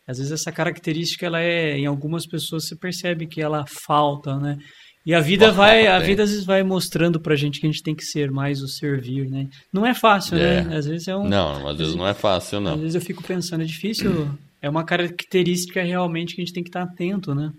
às 0.08 0.18
vezes 0.18 0.32
essa 0.32 0.52
característica 0.52 1.26
ela 1.26 1.42
é, 1.42 1.78
em 1.78 1.86
algumas 1.86 2.26
pessoas 2.28 2.66
você 2.68 2.76
percebe 2.76 3.28
que 3.28 3.42
ela 3.42 3.66
falta, 3.86 4.38
né? 4.38 4.58
E 5.06 5.14
a 5.14 5.20
vida 5.20 5.52
vai, 5.52 5.86
a 5.86 6.00
vida 6.00 6.24
às 6.24 6.30
vezes 6.30 6.46
vai 6.46 6.64
mostrando 6.64 7.20
pra 7.20 7.36
gente 7.36 7.60
que 7.60 7.68
a 7.68 7.70
gente 7.70 7.84
tem 7.84 7.94
que 7.94 8.06
ser 8.06 8.32
mais 8.32 8.62
o 8.62 8.70
servir, 8.70 9.30
né? 9.30 9.50
Não 9.72 9.86
é 9.86 9.94
fácil, 9.94 10.38
É. 10.38 10.64
né? 10.64 10.78
Às 10.78 10.86
vezes 10.86 11.08
é 11.10 11.16
um. 11.16 11.28
Não, 11.28 11.68
às 11.68 11.78
vezes 11.78 11.94
não 11.96 12.08
é 12.08 12.14
fácil, 12.14 12.60
Às 12.60 12.64
não. 12.64 12.78
vezes 12.78 12.96
eu 12.96 13.02
fico 13.02 13.22
pensando, 13.22 13.64
é 13.64 13.66
difícil. 13.66 14.30
É 14.62 14.70
uma 14.70 14.86
característica 14.86 15.84
realmente 15.84 16.34
que 16.36 16.42
a 16.42 16.46
gente 16.46 16.54
tem 16.54 16.64
que 16.64 16.70
estar 16.70 16.84
atento, 16.84 17.36
né? 17.36 17.52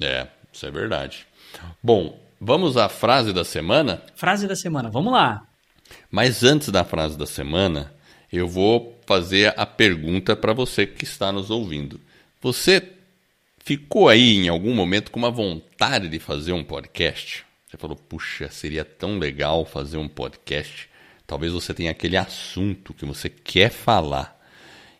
É, 0.00 0.28
isso 0.52 0.64
é 0.64 0.70
verdade. 0.70 1.26
Bom, 1.82 2.16
vamos 2.40 2.76
à 2.76 2.88
frase 2.88 3.32
da 3.32 3.44
semana? 3.44 4.02
Frase 4.14 4.48
da 4.48 4.56
semana, 4.56 4.88
vamos 4.90 5.12
lá. 5.12 5.46
Mas 6.10 6.42
antes 6.42 6.68
da 6.68 6.84
frase 6.84 7.18
da 7.18 7.26
semana, 7.26 7.92
eu 8.32 8.48
vou 8.48 8.98
fazer 9.06 9.52
a 9.56 9.66
pergunta 9.66 10.34
para 10.34 10.52
você 10.52 10.86
que 10.86 11.04
está 11.04 11.30
nos 11.30 11.50
ouvindo. 11.50 12.00
Você 12.40 12.82
ficou 13.58 14.08
aí 14.08 14.36
em 14.36 14.48
algum 14.48 14.74
momento 14.74 15.10
com 15.10 15.18
uma 15.18 15.30
vontade 15.30 16.08
de 16.08 16.18
fazer 16.18 16.52
um 16.52 16.64
podcast? 16.64 17.44
Você 17.68 17.76
falou, 17.76 17.96
puxa, 17.96 18.48
seria 18.50 18.84
tão 18.84 19.18
legal 19.18 19.64
fazer 19.64 19.96
um 19.96 20.08
podcast. 20.08 20.88
Talvez 21.26 21.52
você 21.52 21.72
tenha 21.72 21.90
aquele 21.90 22.16
assunto 22.16 22.94
que 22.94 23.04
você 23.04 23.28
quer 23.28 23.70
falar. 23.70 24.40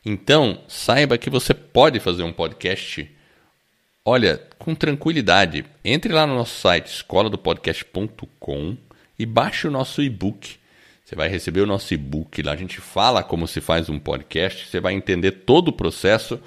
Então, 0.05 0.63
saiba 0.69 1.19
que 1.19 1.29
você 1.29 1.53
pode 1.53 1.99
fazer 1.99 2.23
um 2.23 2.33
podcast 2.33 3.11
Olha, 4.05 4.41
com 4.59 4.75
tranquilidade, 4.75 5.65
entre 5.85 6.13
lá 6.13 6.27
no 6.27 6.35
nosso 6.35 6.59
site 6.59 6.87
escoladopodcast.com 6.87 8.77
e 9.19 9.27
baixe 9.27 9.69
o 9.69 9.71
nosso 9.71 10.03
e-book. 10.03 10.57
Você 11.05 11.15
vai 11.15 11.29
receber 11.29 11.61
o 11.61 11.67
nosso 11.67 11.93
e-book 11.93 12.43
lá, 12.43 12.53
a 12.53 12.57
gente 12.57 12.81
fala 12.81 13.23
como 13.23 13.47
se 13.47 13.61
faz 13.61 13.91
um 13.91 13.99
podcast, 13.99 14.69
você 14.69 14.81
vai 14.81 14.95
entender 14.95 15.33
todo 15.33 15.69
o 15.69 15.73
processo. 15.73 16.41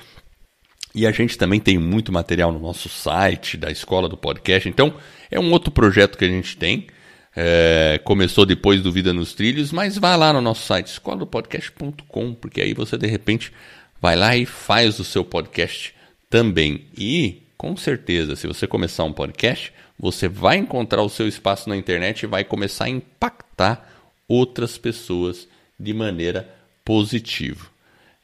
E 0.95 1.05
a 1.05 1.11
gente 1.11 1.37
também 1.37 1.59
tem 1.59 1.77
muito 1.77 2.11
material 2.11 2.51
no 2.51 2.59
nosso 2.59 2.87
site 2.89 3.57
da 3.57 3.71
Escola 3.71 4.07
do 4.07 4.15
Podcast. 4.15 4.69
Então, 4.69 4.95
é 5.29 5.39
um 5.39 5.51
outro 5.51 5.71
projeto 5.71 6.17
que 6.17 6.25
a 6.25 6.29
gente 6.29 6.55
tem. 6.55 6.87
É, 7.35 7.99
começou 8.03 8.45
depois 8.45 8.81
do 8.81 8.91
Vida 8.91 9.11
nos 9.11 9.33
Trilhos, 9.33 9.71
mas 9.71 9.97
vai 9.97 10.15
lá 10.15 10.31
no 10.31 10.41
nosso 10.41 10.65
site, 10.65 10.87
escoladopodcast.com, 10.87 12.35
porque 12.35 12.61
aí 12.61 12.73
você 12.73 12.95
de 12.95 13.07
repente 13.07 13.51
vai 13.99 14.15
lá 14.15 14.35
e 14.35 14.45
faz 14.45 14.99
o 14.99 15.03
seu 15.03 15.25
podcast 15.25 15.95
também. 16.29 16.85
E, 16.97 17.42
com 17.63 17.77
certeza, 17.77 18.35
se 18.35 18.45
você 18.45 18.67
começar 18.67 19.05
um 19.05 19.13
podcast, 19.13 19.71
você 19.97 20.27
vai 20.27 20.57
encontrar 20.57 21.01
o 21.01 21.07
seu 21.07 21.29
espaço 21.29 21.69
na 21.69 21.77
internet 21.77 22.23
e 22.23 22.27
vai 22.27 22.43
começar 22.43 22.83
a 22.83 22.89
impactar 22.89 23.89
outras 24.27 24.77
pessoas 24.77 25.47
de 25.79 25.93
maneira 25.93 26.53
positiva. 26.83 27.65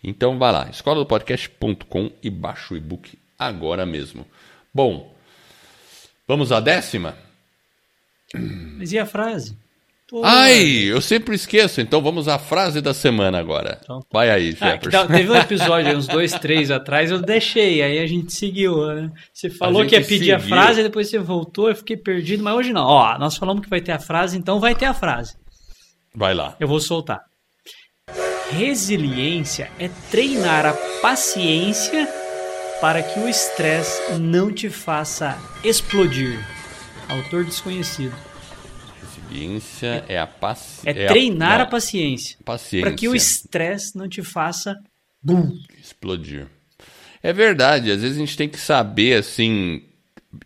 Então 0.04 0.38
vai 0.38 0.52
lá, 0.52 0.69
escoladopodcast.com 0.69 2.12
e 2.21 2.30
baixa 2.30 2.73
o 2.73 2.78
e-book 2.78 3.17
agora 3.39 3.86
mesmo. 3.86 4.28
Bom, 4.73 5.15
vamos 6.28 6.52
à 6.52 6.60
décima? 6.60 7.17
Mas 8.34 8.91
e 8.91 8.99
a 8.99 9.06
frase? 9.06 9.56
Pô, 10.10 10.22
Ai, 10.24 10.60
eu 10.86 11.00
sempre 11.02 11.36
esqueço, 11.36 11.80
então 11.82 12.02
vamos 12.02 12.28
à 12.28 12.39
frase 12.39 12.82
da 12.82 12.93
semana 12.95 13.38
agora. 13.39 13.80
Então. 13.84 14.00
Vai 14.12 14.32
aí, 14.32 14.58
Ah, 14.60 14.72
Jefferson. 14.72 15.06
da- 15.06 15.15
teve 15.15 15.30
um 15.32 15.36
episódio, 15.36 15.95
uns 15.95 16.08
dois, 16.08 16.32
três 16.34 16.72
atrás, 16.72 17.12
eu 17.12 17.22
deixei, 17.22 17.84
aí 17.84 18.00
a 18.00 18.08
gente 18.08 18.34
seguiu, 18.34 18.88
né? 18.88 19.12
Você 19.32 19.50
falou 19.52 19.86
que 19.86 19.95
ia 19.95 20.04
pedir 20.04 20.34
a 20.34 20.39
seguiu. 20.39 20.56
frase, 20.56 20.82
depois 20.82 21.08
você 21.10 21.19
voltou, 21.19 21.69
eu 21.69 21.76
fiquei 21.76 21.95
perdido, 21.95 22.43
mas 22.43 22.56
hoje 22.56 22.74
não. 22.74 22.86
Ó, 22.86 23.17
nós 23.19 23.38
falamos 23.38 23.62
que 23.63 23.69
vai 23.69 23.82
ter 23.82 23.91
a 23.91 24.00
frase, 24.00 24.36
então 24.36 24.60
vai 24.60 24.74
ter 24.74 24.86
a 24.86 24.93
frase. 24.95 25.36
Vai 26.15 26.34
lá. 26.34 26.56
Eu 26.60 26.67
vou 26.67 26.80
soltar. 26.80 27.22
Resiliência 28.50 29.69
é 29.80 29.89
treinar 30.10 30.65
a 30.65 30.74
paciência 31.04 32.08
para 32.82 33.04
que 33.04 33.19
o 33.19 33.30
estresse 33.30 34.13
não 34.13 34.52
te 34.52 34.69
faça 34.72 35.38
explodir. 35.63 36.39
Autor 37.08 37.45
desconhecido. 37.45 38.15
Resiliência 39.30 40.04
é 40.08 40.20
a 40.20 40.28
paciência. 40.28 40.89
É, 40.89 41.08
treinar 41.08 41.62
a, 41.62 41.65
paciência 41.65 42.38
paciência. 42.44 42.88
para 42.88 42.96
que 42.96 43.08
o 43.08 43.15
estresse 43.15 43.96
não 43.96 44.10
te 44.10 44.24
faça 44.24 44.76
bum. 45.22 45.56
explodir. 45.80 46.48
É 47.22 47.32
verdade, 47.32 47.92
às 47.92 48.02
vezes 48.02 48.18
a 48.18 48.20
gente 48.20 48.38
tem 48.38 48.50
que 48.50 48.60
saber 48.60 49.20
assim. 49.20 49.84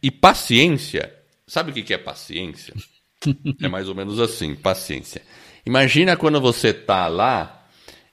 E 0.02 0.10
paciência, 0.12 1.14
sabe 1.48 1.72
o 1.72 1.74
que 1.74 1.94
é 1.94 1.98
paciência? 1.98 2.74
é 3.62 3.68
mais 3.68 3.88
ou 3.88 3.96
menos 3.96 4.20
assim, 4.20 4.56
paciência. 4.56 5.22
Imagina 5.66 6.18
quando 6.18 6.42
você 6.42 6.74
tá 6.74 7.08
lá 7.08 7.66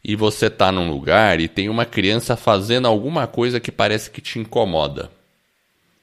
e 0.05 0.15
você 0.15 0.49
tá 0.49 0.71
num 0.71 0.91
lugar 0.91 1.41
e 1.41 1.49
tem 1.49 1.69
uma 1.69 1.85
criança 1.85 2.37
fazendo 2.37 2.87
alguma 2.87 3.27
coisa 3.27 3.61
que 3.61 3.73
parece 3.73 4.11
que 4.11 4.21
te 4.21 4.39
incomoda. 4.39 5.11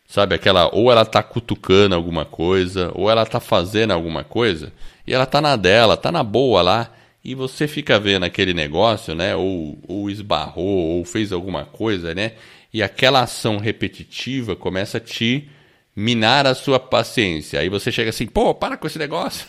Sabe 0.07 0.35
aquela, 0.35 0.73
ou 0.73 0.89
ela 0.89 1.05
tá 1.05 1.21
cutucando 1.21 1.93
alguma 1.93 2.23
coisa, 2.23 2.91
ou 2.95 3.11
ela 3.11 3.25
tá 3.25 3.41
fazendo 3.41 3.91
alguma 3.91 4.23
coisa, 4.23 4.71
e 5.05 5.13
ela 5.13 5.25
tá 5.25 5.41
na 5.41 5.57
dela, 5.57 5.97
tá 5.97 6.13
na 6.13 6.23
boa 6.23 6.61
lá, 6.61 6.93
e 7.21 7.35
você 7.35 7.67
fica 7.67 7.99
vendo 7.99 8.23
aquele 8.23 8.53
negócio, 8.53 9.13
né? 9.13 9.35
Ou, 9.35 9.77
ou 9.85 10.09
esbarrou, 10.09 10.63
ou 10.65 11.03
fez 11.03 11.33
alguma 11.33 11.65
coisa, 11.65 12.15
né? 12.15 12.31
E 12.73 12.81
aquela 12.81 13.21
ação 13.21 13.57
repetitiva 13.57 14.55
começa 14.55 14.97
a 14.97 15.01
te 15.01 15.49
minar 15.93 16.47
a 16.47 16.55
sua 16.55 16.79
paciência. 16.79 17.59
Aí 17.59 17.67
você 17.67 17.91
chega 17.91 18.11
assim, 18.11 18.27
pô, 18.27 18.55
para 18.55 18.77
com 18.77 18.87
esse 18.87 18.97
negócio. 18.97 19.45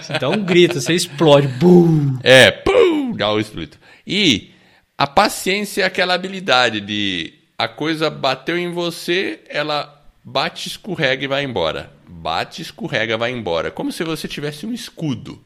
Você 0.00 0.12
dá 0.18 0.30
um 0.30 0.42
grito, 0.42 0.80
você 0.80 0.94
explode. 0.94 1.48
Bum. 1.48 2.16
É, 2.22 2.50
pum, 2.50 3.12
dá 3.14 3.30
o 3.30 3.38
espírito. 3.38 3.78
E 4.06 4.52
a 4.96 5.06
paciência 5.06 5.82
é 5.82 5.84
aquela 5.84 6.14
habilidade 6.14 6.80
de 6.80 7.43
a 7.58 7.68
coisa 7.68 8.10
bateu 8.10 8.58
em 8.58 8.70
você, 8.70 9.40
ela 9.48 10.02
bate, 10.22 10.68
escorrega 10.68 11.24
e 11.24 11.28
vai 11.28 11.44
embora. 11.44 11.92
Bate, 12.06 12.62
escorrega, 12.62 13.16
vai 13.16 13.30
embora. 13.30 13.70
Como 13.70 13.92
se 13.92 14.02
você 14.04 14.26
tivesse 14.26 14.66
um 14.66 14.72
escudo. 14.72 15.42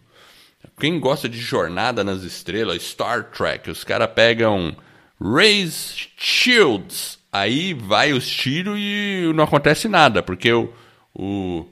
Quem 0.79 0.99
gosta 0.99 1.29
de 1.29 1.39
Jornada 1.39 2.03
nas 2.03 2.23
Estrelas, 2.23 2.83
Star 2.83 3.31
Trek, 3.31 3.71
os 3.71 3.85
caras 3.85 4.11
pegam 4.15 4.77
Raise 5.21 6.09
Shields. 6.17 7.19
Aí 7.31 7.75
vai 7.75 8.13
os 8.13 8.27
tiros 8.27 8.77
e 8.79 9.31
não 9.35 9.45
acontece 9.45 9.87
nada, 9.87 10.23
porque 10.23 10.51
o, 10.53 10.73
o 11.15 11.67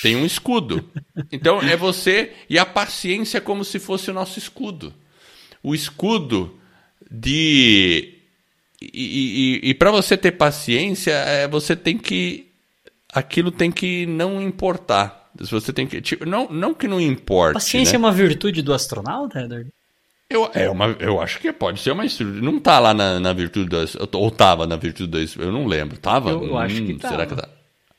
tem 0.00 0.16
um 0.16 0.24
escudo. 0.24 0.88
Então 1.30 1.60
é 1.60 1.76
você 1.76 2.32
e 2.48 2.58
a 2.58 2.64
paciência 2.64 3.38
é 3.38 3.40
como 3.40 3.64
se 3.64 3.78
fosse 3.78 4.10
o 4.10 4.14
nosso 4.14 4.38
escudo. 4.38 4.94
O 5.62 5.74
escudo 5.74 6.58
de 7.10 8.21
e, 8.92 9.60
e, 9.64 9.70
e 9.70 9.74
para 9.74 9.90
você 9.90 10.16
ter 10.16 10.32
paciência, 10.32 11.12
é, 11.12 11.48
você 11.48 11.76
tem 11.76 11.98
que 11.98 12.48
aquilo 13.12 13.50
tem 13.50 13.70
que 13.70 14.06
não 14.06 14.40
importar. 14.40 15.30
Você 15.38 15.72
tem 15.72 15.86
que 15.86 16.00
tipo, 16.00 16.24
não 16.26 16.48
não 16.48 16.74
que 16.74 16.86
não 16.86 17.00
importe. 17.00 17.54
Paciência 17.54 17.98
né? 17.98 18.04
é 18.04 18.06
uma 18.06 18.12
virtude 18.12 18.62
do 18.62 18.72
astronauta, 18.72 19.40
Edward? 19.40 19.70
Eu, 20.28 20.50
é 20.54 20.70
uma, 20.70 20.96
eu 20.98 21.20
acho 21.20 21.38
que 21.40 21.52
pode 21.52 21.78
ser 21.80 21.90
uma 21.90 22.06
estrutura. 22.06 22.40
Não 22.40 22.58
tá 22.58 22.78
lá 22.78 22.94
na, 22.94 23.20
na 23.20 23.32
virtude 23.34 23.68
das. 23.68 23.94
Ou 24.12 24.30
tava 24.30 24.66
na 24.66 24.76
virtude 24.76 25.10
das. 25.10 25.36
Eu 25.36 25.52
não 25.52 25.66
lembro. 25.66 25.98
Tava? 25.98 26.30
Eu- 26.30 26.44
eu 26.46 26.58
acho 26.58 26.82
que 26.82 26.98
Será 26.98 27.26
tava. 27.26 27.26
que 27.26 27.36
tá? 27.36 27.48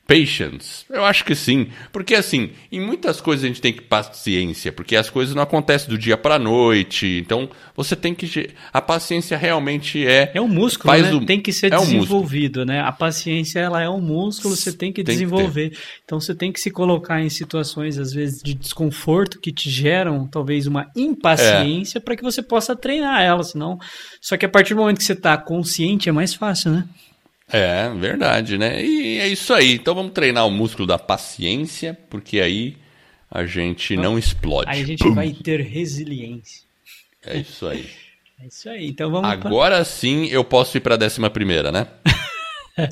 Patience. 0.06 0.86
Eu 0.90 1.06
acho 1.06 1.24
que 1.24 1.34
sim. 1.34 1.68
Porque 1.92 2.14
assim, 2.14 2.52
em 2.72 2.82
muitas 2.82 3.22
coisas 3.22 3.46
a 3.46 3.48
gente 3.48 3.62
tem 3.62 3.72
que 3.72 3.82
paciência, 3.82 4.72
porque 4.72 4.96
as 4.98 5.10
coisas 5.10 5.34
não 5.34 5.42
acontecem 5.44 5.90
do 5.90 5.98
dia 5.98 6.18
pra 6.18 6.38
noite. 6.38 7.22
Então, 7.24 7.50
você 7.76 7.96
tem 7.96 8.14
que. 8.14 8.50
A 8.74 8.82
paciência 8.82 9.38
realmente 9.38 10.06
é. 10.06 10.30
É 10.34 10.42
um 10.42 10.48
músculo, 10.48 10.94
né? 10.94 11.14
o- 11.14 11.26
Tem 11.26 11.40
que 11.42 11.54
ser 11.54 11.72
é 11.72 11.78
um 11.80 11.84
desenvolvido, 11.86 12.66
né? 12.66 12.82
A 12.82 12.92
paciência, 12.92 13.60
ela 13.60 13.82
é 13.82 13.90
um 13.90 14.02
músculo, 14.02 14.56
você 14.56 14.74
tem 14.74 14.92
que 14.92 15.04
Tem 15.04 15.16
que 15.16 15.24
desenvolver. 15.24 15.72
então, 16.04 16.20
você 16.20 16.36
tem 16.36 16.52
que 16.52 16.60
se 16.60 16.70
colocar 16.70 17.22
em 17.22 17.30
situações, 17.30 17.98
às 17.98 18.12
vezes, 18.12 18.42
de 18.44 18.54
desconforto 18.54 19.40
que 19.40 19.54
te 19.54 19.70
geram, 19.70 20.28
talvez, 20.28 20.68
uma 20.68 20.88
impaciência 20.96 22.02
para 22.02 22.16
que 22.18 22.24
você 22.24 22.42
possa 22.42 22.76
treinar 22.76 23.22
ela, 23.22 23.44
senão... 23.44 23.78
Só 24.22 24.36
que 24.38 24.46
a 24.46 24.50
partir 24.50 24.74
do 24.74 24.82
momento 24.82 24.98
que 24.98 25.04
você 25.04 25.14
está 25.14 25.38
consciente, 25.38 26.10
é 26.10 26.12
mais 26.12 26.34
fácil, 26.34 26.72
né? 26.72 26.86
É, 27.54 27.90
verdade, 27.96 28.58
né? 28.58 28.84
E 28.84 29.20
é 29.20 29.28
isso 29.28 29.54
aí. 29.54 29.74
Então 29.76 29.94
vamos 29.94 30.12
treinar 30.12 30.48
o 30.48 30.52
músculo 30.52 30.88
da 30.88 30.98
paciência, 30.98 31.96
porque 32.10 32.40
aí 32.42 32.76
a 33.30 33.46
gente 33.46 33.96
não 33.96 34.18
explode. 34.18 34.70
Aí 34.70 34.82
a 34.82 34.86
gente 34.86 35.08
vai 35.12 35.32
ter 35.32 35.62
resiliência. 35.62 36.64
É 37.26 37.38
isso 37.38 37.68
aí. 37.68 37.88
É 38.44 38.48
isso 38.48 38.68
aí. 38.70 38.88
Então, 38.88 39.12
vamos... 39.12 39.28
pra- 39.38 39.48
Agora 39.50 39.84
sim 39.86 40.26
eu 40.28 40.44
posso 40.44 40.76
ir 40.78 40.82
pra 40.82 40.96
décima 40.98 41.30
primeira, 41.30 41.72
né? 41.72 41.88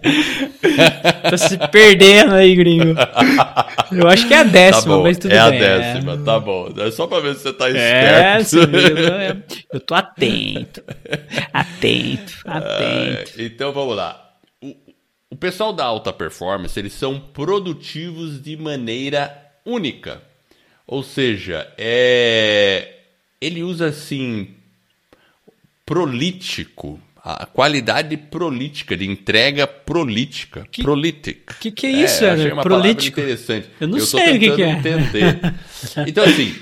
Tá 1.30 1.38
se 1.38 1.58
perdendo 1.70 2.34
aí, 2.36 2.56
gringo. 2.56 2.94
Eu 3.92 4.08
acho 4.08 4.28
que 4.28 4.34
é 4.34 4.38
a 4.38 4.44
Tá 4.46 4.50
décima, 4.52 4.98
bom, 4.98 5.04
mas 5.04 5.18
tudo 5.18 5.32
é 5.32 5.50
bem. 5.50 5.58
a 5.60 5.78
décima, 5.78 6.18
tá 6.24 6.40
bom. 6.40 6.72
É 6.78 6.92
só 6.92 7.08
pra 7.08 7.20
ver 7.20 7.34
se 7.36 7.42
você 7.42 7.54
tá 7.54 7.68
É, 7.70 8.38
esperto. 8.40 8.68
viu, 8.72 8.98
eu, 8.98 9.44
eu 9.74 9.80
tô 9.80 9.96
atento. 9.96 10.84
Atento, 11.52 12.34
atento. 12.46 13.32
É, 13.40 13.44
então 13.44 13.72
vamos 13.74 13.96
lá. 13.96 14.31
O, 15.32 15.36
o 15.36 15.38
pessoal 15.38 15.72
da 15.74 15.86
alta 15.86 16.12
performance, 16.14 16.78
eles 16.80 16.94
são 16.94 17.20
produtivos 17.20 18.42
de 18.42 18.56
maneira 18.58 19.36
única. 19.66 20.22
Ou 20.86 21.02
seja, 21.04 21.72
é, 21.78 22.96
ele 23.40 23.64
usa 23.64 23.88
assim 23.88 24.50
prolítico. 25.86 27.00
A 27.24 27.46
qualidade 27.46 28.18
prolítica, 28.18 28.98
de 28.98 29.06
entrega 29.06 29.68
prolítica. 29.68 30.66
Que- 30.72 30.82
Prolítica. 30.82 31.54
que 31.60 31.70
que 31.70 31.86
é 31.86 31.92
isso, 31.92 32.24
eu 32.24 32.30
Éder? 32.30 32.40
achei 32.40 32.52
uma 32.52 32.64
Prolítico? 32.64 33.16
palavra 33.18 33.34
interessante. 33.34 33.70
Eu 33.80 33.88
não 33.90 34.00
tô 34.00 34.06
sei 34.06 34.20
o 34.20 34.40
que 34.40 34.40
tentando 34.40 34.56
que 34.56 34.64
é. 34.64 34.70
entender. 34.72 35.54
Então, 36.08 36.24
assim, 36.24 36.56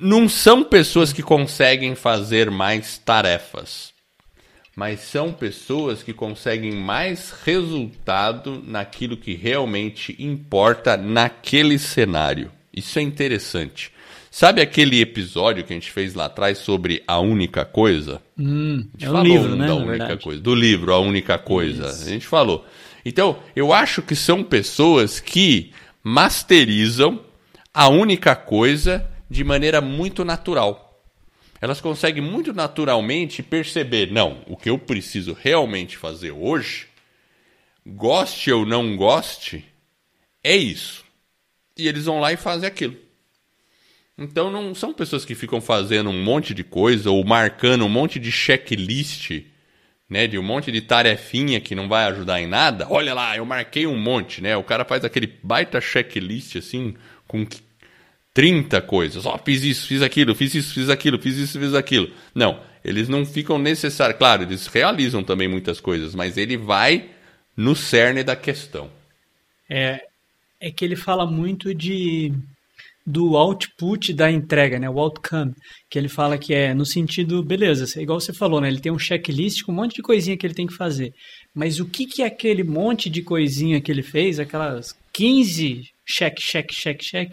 não 0.00 0.30
são 0.30 0.64
pessoas 0.64 1.12
que 1.12 1.22
conseguem 1.22 1.94
fazer 1.94 2.50
mais 2.50 2.96
tarefas, 2.96 3.89
mas 4.80 5.00
são 5.00 5.30
pessoas 5.30 6.02
que 6.02 6.14
conseguem 6.14 6.72
mais 6.72 7.32
resultado 7.44 8.64
naquilo 8.66 9.14
que 9.14 9.34
realmente 9.34 10.16
importa 10.18 10.96
naquele 10.96 11.78
cenário. 11.78 12.50
Isso 12.74 12.98
é 12.98 13.02
interessante. 13.02 13.92
Sabe 14.30 14.62
aquele 14.62 14.98
episódio 15.02 15.64
que 15.64 15.74
a 15.74 15.76
gente 15.76 15.90
fez 15.92 16.14
lá 16.14 16.24
atrás 16.24 16.56
sobre 16.56 17.02
a 17.06 17.20
única 17.20 17.62
coisa? 17.62 18.22
Hum, 18.38 18.88
A 18.96 18.98
gente 18.98 19.04
é 19.04 19.08
um 19.10 19.12
falou 19.12 19.26
livro, 19.26 19.56
né? 19.56 19.66
da 19.66 19.74
única 19.74 20.16
coisa, 20.16 20.40
do 20.40 20.54
livro 20.54 20.94
A 20.94 20.98
Única 20.98 21.36
Coisa. 21.36 21.86
A 21.90 22.08
gente 22.08 22.26
falou. 22.26 22.64
Então, 23.04 23.38
eu 23.54 23.74
acho 23.74 24.00
que 24.00 24.16
são 24.16 24.42
pessoas 24.42 25.20
que 25.20 25.72
masterizam 26.02 27.20
a 27.74 27.86
única 27.90 28.34
coisa 28.34 29.06
de 29.28 29.44
maneira 29.44 29.82
muito 29.82 30.24
natural. 30.24 30.89
Elas 31.60 31.80
conseguem 31.80 32.22
muito 32.22 32.52
naturalmente 32.52 33.42
perceber, 33.42 34.10
não, 34.10 34.42
o 34.46 34.56
que 34.56 34.70
eu 34.70 34.78
preciso 34.78 35.36
realmente 35.38 35.96
fazer 35.96 36.30
hoje, 36.30 36.86
goste 37.86 38.50
ou 38.50 38.64
não 38.64 38.96
goste, 38.96 39.64
é 40.42 40.56
isso. 40.56 41.04
E 41.76 41.86
eles 41.86 42.06
vão 42.06 42.20
lá 42.20 42.32
e 42.32 42.36
fazem 42.36 42.66
aquilo. 42.66 42.96
Então 44.16 44.50
não 44.50 44.74
são 44.74 44.92
pessoas 44.92 45.24
que 45.24 45.34
ficam 45.34 45.60
fazendo 45.60 46.10
um 46.10 46.22
monte 46.22 46.52
de 46.52 46.62
coisa 46.62 47.10
ou 47.10 47.24
marcando 47.24 47.84
um 47.84 47.88
monte 47.88 48.18
de 48.18 48.30
checklist, 48.30 49.42
né, 50.08 50.26
de 50.26 50.38
um 50.38 50.42
monte 50.42 50.72
de 50.72 50.82
tarefinha 50.82 51.60
que 51.60 51.74
não 51.74 51.88
vai 51.88 52.04
ajudar 52.06 52.40
em 52.40 52.46
nada. 52.46 52.86
Olha 52.90 53.14
lá, 53.14 53.36
eu 53.36 53.46
marquei 53.46 53.86
um 53.86 53.96
monte, 53.96 54.42
né? 54.42 54.56
O 54.56 54.64
cara 54.64 54.84
faz 54.84 55.04
aquele 55.04 55.38
baita 55.42 55.80
checklist 55.80 56.56
assim 56.56 56.94
com 57.26 57.46
30 58.34 58.80
coisas. 58.82 59.26
Ó, 59.26 59.38
fiz 59.38 59.62
isso, 59.62 59.86
fiz 59.86 60.02
aquilo, 60.02 60.34
fiz 60.34 60.54
isso, 60.54 60.74
fiz 60.74 60.88
aquilo, 60.88 61.18
fiz 61.20 61.36
isso, 61.36 61.58
fiz 61.58 61.74
aquilo. 61.74 62.10
Não, 62.34 62.60
eles 62.84 63.08
não 63.08 63.24
ficam 63.24 63.58
necessários. 63.58 64.18
Claro, 64.18 64.42
eles 64.42 64.66
realizam 64.66 65.22
também 65.22 65.48
muitas 65.48 65.80
coisas, 65.80 66.14
mas 66.14 66.36
ele 66.36 66.56
vai 66.56 67.10
no 67.56 67.74
cerne 67.74 68.22
da 68.22 68.36
questão. 68.36 68.90
É, 69.68 70.00
é 70.60 70.70
que 70.70 70.84
ele 70.84 70.96
fala 70.96 71.26
muito 71.26 71.74
de 71.74 72.32
do 73.06 73.36
output 73.36 74.12
da 74.12 74.30
entrega, 74.30 74.78
né? 74.78 74.88
O 74.88 74.98
outcome, 74.98 75.52
que 75.88 75.98
ele 75.98 76.08
fala 76.08 76.38
que 76.38 76.54
é 76.54 76.72
no 76.74 76.84
sentido, 76.84 77.42
beleza, 77.42 77.86
é 77.98 78.02
igual 78.02 78.20
você 78.20 78.32
falou, 78.32 78.60
né? 78.60 78.68
Ele 78.68 78.78
tem 78.78 78.92
um 78.92 78.98
checklist 78.98 79.62
com 79.64 79.72
um 79.72 79.74
monte 79.74 79.96
de 79.96 80.02
coisinha 80.02 80.36
que 80.36 80.46
ele 80.46 80.54
tem 80.54 80.66
que 80.66 80.76
fazer. 80.76 81.12
Mas 81.54 81.80
o 81.80 81.86
que 81.86 82.06
que 82.06 82.22
é 82.22 82.26
aquele 82.26 82.62
monte 82.62 83.10
de 83.10 83.22
coisinha 83.22 83.80
que 83.80 83.90
ele 83.90 84.02
fez, 84.02 84.38
aquelas 84.38 84.94
15 85.12 85.82
check, 86.06 86.38
check, 86.38 86.72
check, 86.72 87.00
check, 87.00 87.32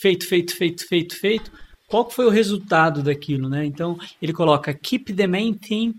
feito, 0.00 0.26
feito, 0.26 0.56
feito, 0.56 0.88
feito, 0.88 1.16
feito, 1.16 1.52
qual 1.86 2.08
foi 2.08 2.24
o 2.24 2.30
resultado 2.30 3.02
daquilo, 3.02 3.48
né? 3.48 3.64
Então, 3.64 3.98
ele 4.22 4.32
coloca 4.32 4.72
keep 4.72 5.12
the 5.12 5.26
main 5.26 5.54
thing, 5.54 5.94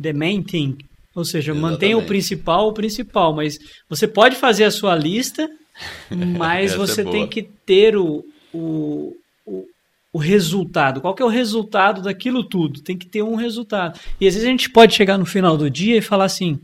the 0.00 0.12
main 0.12 0.42
thing. 0.42 0.78
Ou 1.14 1.24
seja, 1.24 1.54
mantenha 1.54 1.96
o 1.96 2.00
Exatamente. 2.00 2.08
principal, 2.08 2.68
o 2.68 2.72
principal, 2.72 3.34
mas 3.34 3.58
você 3.88 4.08
pode 4.08 4.36
fazer 4.36 4.64
a 4.64 4.70
sua 4.70 4.94
lista, 4.94 5.48
mas 6.38 6.72
é 6.72 6.76
você 6.76 7.02
boa. 7.02 7.14
tem 7.14 7.26
que 7.26 7.42
ter 7.42 7.96
o, 7.96 8.24
o, 8.52 9.14
o, 9.46 9.64
o 10.12 10.18
resultado. 10.18 11.00
Qual 11.00 11.14
é 11.18 11.24
o 11.24 11.28
resultado 11.28 12.02
daquilo 12.02 12.44
tudo? 12.44 12.82
Tem 12.82 12.96
que 12.96 13.06
ter 13.06 13.22
um 13.22 13.34
resultado. 13.34 13.98
E 14.20 14.26
às 14.26 14.34
vezes 14.34 14.46
a 14.46 14.50
gente 14.50 14.70
pode 14.70 14.94
chegar 14.94 15.16
no 15.16 15.26
final 15.26 15.56
do 15.56 15.70
dia 15.70 15.96
e 15.96 16.02
falar 16.02 16.24
assim: 16.24 16.58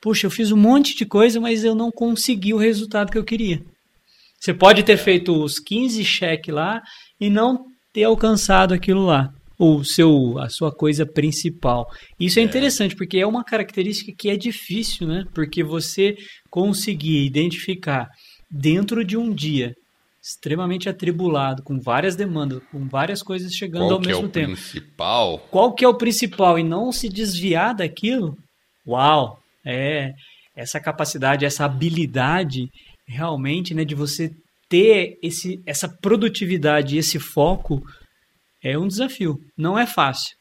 puxa, 0.00 0.26
eu 0.26 0.30
fiz 0.30 0.50
um 0.50 0.56
monte 0.56 0.96
de 0.96 1.06
coisa, 1.06 1.40
mas 1.40 1.64
eu 1.64 1.74
não 1.74 1.90
consegui 1.90 2.52
o 2.52 2.58
resultado 2.58 3.10
que 3.10 3.18
eu 3.18 3.24
queria. 3.24 3.62
Você 4.44 4.52
pode 4.52 4.82
ter 4.82 4.98
feito 4.98 5.42
os 5.42 5.58
15 5.58 6.04
cheques 6.04 6.54
lá 6.54 6.82
e 7.18 7.30
não 7.30 7.64
ter 7.94 8.04
alcançado 8.04 8.74
aquilo 8.74 9.06
lá. 9.06 9.30
O 9.58 9.82
seu, 9.82 10.38
a 10.38 10.50
sua 10.50 10.70
coisa 10.70 11.06
principal. 11.06 11.86
Isso 12.20 12.38
é, 12.38 12.42
interessante, 12.42 12.94
porque 12.94 13.16
é 13.16 13.26
uma 13.26 13.42
característica 13.42 14.12
que 14.14 14.28
é 14.28 14.36
difícil, 14.36 15.06
né? 15.06 15.24
Porque 15.32 15.64
você 15.64 16.14
conseguir 16.50 17.24
identificar 17.24 18.10
dentro 18.50 19.02
de 19.02 19.16
um 19.16 19.32
dia 19.32 19.74
extremamente 20.22 20.90
atribulado, 20.90 21.62
com 21.62 21.80
várias 21.80 22.14
demandas, 22.14 22.60
com 22.70 22.86
várias 22.86 23.22
coisas 23.22 23.50
chegando 23.50 23.86
Qual 23.86 23.92
ao 23.92 24.02
é 24.02 24.06
mesmo 24.06 24.26
o 24.26 24.28
tempo. 24.28 24.52
principal? 24.52 25.38
Qual 25.50 25.72
que 25.72 25.86
é 25.86 25.88
o 25.88 25.96
principal 25.96 26.58
e 26.58 26.62
não 26.62 26.92
se 26.92 27.08
desviar 27.08 27.74
daquilo? 27.74 28.36
Uau, 28.86 29.38
é 29.64 30.12
essa 30.54 30.78
capacidade, 30.78 31.46
essa 31.46 31.64
habilidade 31.64 32.68
realmente, 33.06 33.74
né, 33.74 33.84
de 33.84 33.94
você 33.94 34.30
ter 34.68 35.18
esse, 35.22 35.60
essa 35.66 35.88
produtividade, 35.88 36.96
esse 36.96 37.18
foco 37.18 37.82
é 38.62 38.78
um 38.78 38.88
desafio. 38.88 39.38
Não 39.56 39.78
é 39.78 39.86
fácil. 39.86 40.36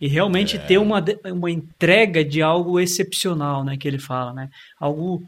E 0.00 0.06
realmente 0.06 0.58
ter 0.58 0.78
uma, 0.78 1.04
uma 1.26 1.50
entrega 1.50 2.24
de 2.24 2.40
algo 2.40 2.78
excepcional, 2.78 3.64
né, 3.64 3.76
que 3.76 3.88
ele 3.88 3.98
fala, 3.98 4.32
né? 4.32 4.48
Algo 4.80 5.22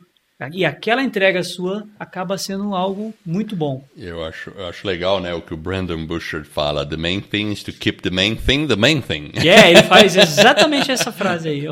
e 0.54 0.64
aquela 0.64 1.02
entrega 1.02 1.42
sua 1.42 1.84
acaba 1.98 2.38
sendo 2.38 2.74
algo 2.74 3.12
muito 3.26 3.54
bom. 3.54 3.84
Eu 3.94 4.24
acho, 4.24 4.50
eu 4.56 4.68
acho 4.68 4.86
legal, 4.86 5.20
né, 5.20 5.34
o 5.34 5.42
que 5.42 5.52
o 5.52 5.56
Brandon 5.56 6.06
Bouchard 6.06 6.48
fala. 6.48 6.86
The 6.86 6.96
main 6.96 7.20
thing 7.20 7.52
is 7.52 7.62
to 7.64 7.72
keep 7.72 8.00
the 8.00 8.10
main 8.10 8.36
thing 8.36 8.66
the 8.66 8.76
main 8.76 9.02
thing. 9.02 9.32
É, 9.34 9.70
ele 9.70 9.82
faz 9.82 10.16
exatamente 10.16 10.90
essa 10.90 11.12
frase 11.12 11.48
aí. 11.48 11.64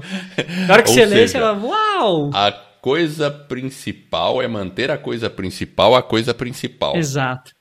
Na 0.67 0.75
hora 0.75 0.83
que 0.83 0.91
Ou 0.91 0.95
você 0.95 1.07
lê, 1.07 1.27
seja, 1.27 1.29
você 1.29 1.39
fala, 1.39 1.59
uau! 1.59 2.31
A 2.35 2.68
coisa 2.81 3.31
principal 3.31 4.43
é 4.43 4.49
manter 4.49 4.91
a 4.91 4.99
coisa 4.99 5.29
principal 5.29 5.95
a 5.95 6.03
coisa 6.03 6.33
principal. 6.35 6.97
Exato. 6.97 7.53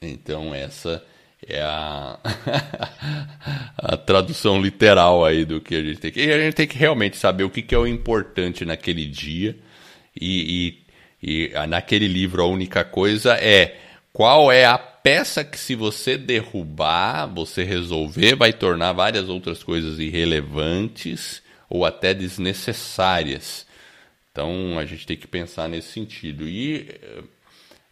Então 0.00 0.54
essa 0.54 1.02
é 1.46 1.60
a, 1.62 2.18
a 3.78 3.96
tradução 3.96 4.60
literal 4.60 5.24
aí 5.24 5.44
do 5.44 5.60
que 5.60 5.74
a 5.74 5.82
gente 5.82 6.00
tem 6.00 6.10
que. 6.10 6.24
E 6.24 6.32
a 6.32 6.38
gente 6.38 6.54
tem 6.54 6.66
que 6.66 6.78
realmente 6.78 7.16
saber 7.16 7.44
o 7.44 7.50
que, 7.50 7.62
que 7.62 7.74
é 7.74 7.78
o 7.78 7.86
importante 7.86 8.64
naquele 8.64 9.06
dia. 9.06 9.56
E, 10.18 10.80
e, 11.22 11.48
e 11.52 11.66
naquele 11.66 12.08
livro 12.08 12.42
a 12.42 12.46
única 12.46 12.84
coisa 12.84 13.34
é 13.34 13.76
qual 14.12 14.50
é 14.50 14.64
a 14.64 14.78
peça 14.78 15.44
que 15.44 15.58
se 15.58 15.74
você 15.74 16.16
derrubar, 16.16 17.26
você 17.26 17.62
resolver, 17.62 18.34
vai 18.34 18.52
tornar 18.52 18.92
várias 18.92 19.28
outras 19.28 19.62
coisas 19.62 19.98
irrelevantes 19.98 21.42
ou 21.68 21.84
até 21.84 22.14
desnecessárias. 22.14 23.66
Então 24.36 24.78
a 24.78 24.84
gente 24.84 25.06
tem 25.06 25.16
que 25.16 25.26
pensar 25.26 25.66
nesse 25.66 25.88
sentido. 25.88 26.46
E 26.46 26.90
eh, 26.90 27.22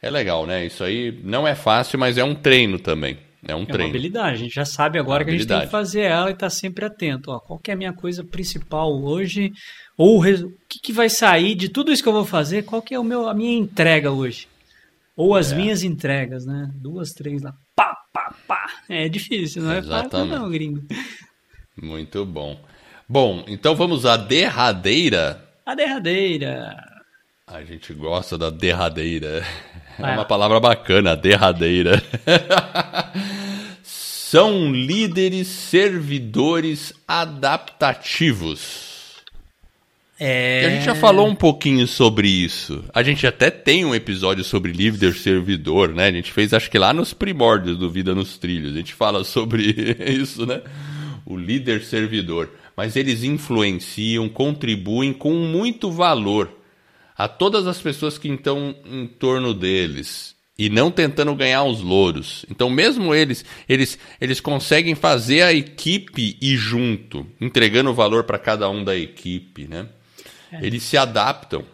é 0.02 0.10
legal, 0.10 0.46
né? 0.46 0.66
Isso 0.66 0.84
aí 0.84 1.18
não 1.24 1.48
é 1.48 1.54
fácil, 1.54 1.98
mas 1.98 2.18
é 2.18 2.24
um 2.24 2.34
treino 2.34 2.78
também. 2.78 3.16
É 3.48 3.54
um 3.54 3.60
É 3.60 3.62
uma 3.62 3.66
treino. 3.66 3.88
habilidade. 3.90 4.34
A 4.34 4.36
gente 4.36 4.54
já 4.54 4.64
sabe 4.66 4.98
agora 4.98 5.22
É 5.22 5.24
uma 5.24 5.30
que 5.30 5.36
a 5.36 5.38
gente 5.38 5.48
tem 5.48 5.60
que 5.60 5.66
fazer 5.68 6.02
ela 6.02 6.28
e 6.28 6.34
estar 6.34 6.50
sempre 6.50 6.84
atento. 6.84 7.30
Ó, 7.30 7.38
qual 7.40 7.58
é 7.66 7.72
a 7.72 7.76
minha 7.76 7.94
coisa 7.94 8.22
principal 8.22 8.92
hoje? 9.02 9.52
Ou 9.96 10.20
o 10.20 10.22
que, 10.68 10.80
que 10.82 10.92
vai 10.92 11.08
sair 11.08 11.54
de 11.54 11.70
tudo 11.70 11.90
isso 11.90 12.02
que 12.02 12.08
eu 12.10 12.12
vou 12.12 12.26
fazer? 12.26 12.64
Qual 12.64 12.82
que 12.82 12.94
é 12.94 12.98
o 12.98 13.04
meu, 13.04 13.26
a 13.26 13.32
minha 13.34 13.56
entrega 13.58 14.10
hoje? 14.10 14.46
Ou 15.16 15.34
as 15.34 15.50
É. 15.50 15.56
minhas 15.56 15.82
entregas, 15.82 16.44
né? 16.44 16.70
Duas, 16.74 17.10
três 17.12 17.40
lá. 17.42 17.54
Pá, 17.74 17.96
pá, 18.12 18.34
pá. 18.46 18.66
É 18.88 19.08
difícil, 19.08 19.62
não 19.62 19.70
é 19.72 19.76
fácil 19.76 19.92
Exatamente. 19.94 20.38
não, 20.38 20.50
gringo. 20.50 20.82
Muito 21.80 22.24
bom. 22.26 22.60
Bom, 23.08 23.44
então 23.48 23.74
vamos 23.74 24.04
à 24.04 24.16
derradeira. 24.16 25.42
A 25.66 25.74
derradeira. 25.74 26.76
A 27.46 27.62
gente 27.62 27.94
gosta 27.94 28.36
da 28.36 28.50
derradeira. 28.50 29.42
É 29.98 30.02
Vai 30.02 30.14
uma 30.14 30.26
palavra 30.26 30.60
bacana, 30.60 31.16
derradeira. 31.16 32.02
São 33.82 34.70
líderes 34.70 35.46
servidores 35.46 36.92
adaptativos. 37.08 39.22
É... 40.20 40.66
A 40.66 40.70
gente 40.70 40.84
já 40.84 40.94
falou 40.94 41.26
um 41.26 41.34
pouquinho 41.34 41.86
sobre 41.86 42.28
isso. 42.28 42.84
A 42.92 43.02
gente 43.02 43.26
até 43.26 43.50
tem 43.50 43.86
um 43.86 43.94
episódio 43.94 44.44
sobre 44.44 44.70
líder 44.70 45.14
servidor, 45.14 45.94
né? 45.94 46.08
A 46.08 46.12
gente 46.12 46.30
fez, 46.30 46.52
acho 46.52 46.70
que 46.70 46.78
lá 46.78 46.92
nos 46.92 47.14
primórdios 47.14 47.78
do 47.78 47.90
Vida 47.90 48.14
nos 48.14 48.36
Trilhos. 48.36 48.74
A 48.74 48.76
gente 48.76 48.92
fala 48.92 49.24
sobre 49.24 49.64
isso, 50.06 50.44
né? 50.44 50.60
O 51.24 51.38
líder 51.38 51.82
servidor. 51.82 52.50
Mas 52.76 52.96
eles 52.96 53.22
influenciam, 53.22 54.28
contribuem 54.28 55.12
com 55.12 55.32
muito 55.34 55.90
valor 55.90 56.50
a 57.16 57.28
todas 57.28 57.66
as 57.66 57.80
pessoas 57.80 58.18
que 58.18 58.28
estão 58.28 58.74
em 58.84 59.06
torno 59.06 59.54
deles. 59.54 60.34
E 60.56 60.68
não 60.68 60.88
tentando 60.88 61.34
ganhar 61.34 61.64
os 61.64 61.80
louros. 61.80 62.44
Então, 62.48 62.70
mesmo 62.70 63.12
eles, 63.12 63.44
eles, 63.68 63.98
eles 64.20 64.40
conseguem 64.40 64.94
fazer 64.94 65.42
a 65.42 65.52
equipe 65.52 66.38
ir 66.40 66.56
junto, 66.56 67.26
entregando 67.40 67.92
valor 67.92 68.22
para 68.22 68.38
cada 68.38 68.70
um 68.70 68.84
da 68.84 68.96
equipe, 68.96 69.66
né? 69.66 69.88
Eles 70.62 70.84
se 70.84 70.96
adaptam 70.96 71.64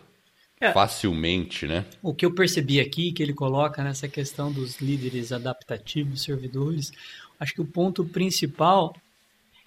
É. 0.59 0.73
facilmente, 0.73 1.67
né? 1.67 1.85
O 2.03 2.15
que 2.15 2.25
eu 2.25 2.35
percebi 2.35 2.81
aqui, 2.81 3.13
que 3.13 3.23
ele 3.23 3.35
coloca 3.35 3.83
nessa 3.85 4.09
questão 4.09 4.51
dos 4.51 4.79
líderes 4.81 5.31
adaptativos, 5.33 6.23
servidores, 6.23 6.91
acho 7.39 7.55
que 7.55 7.61
o 7.61 7.67
ponto 7.67 8.03
principal 8.05 8.95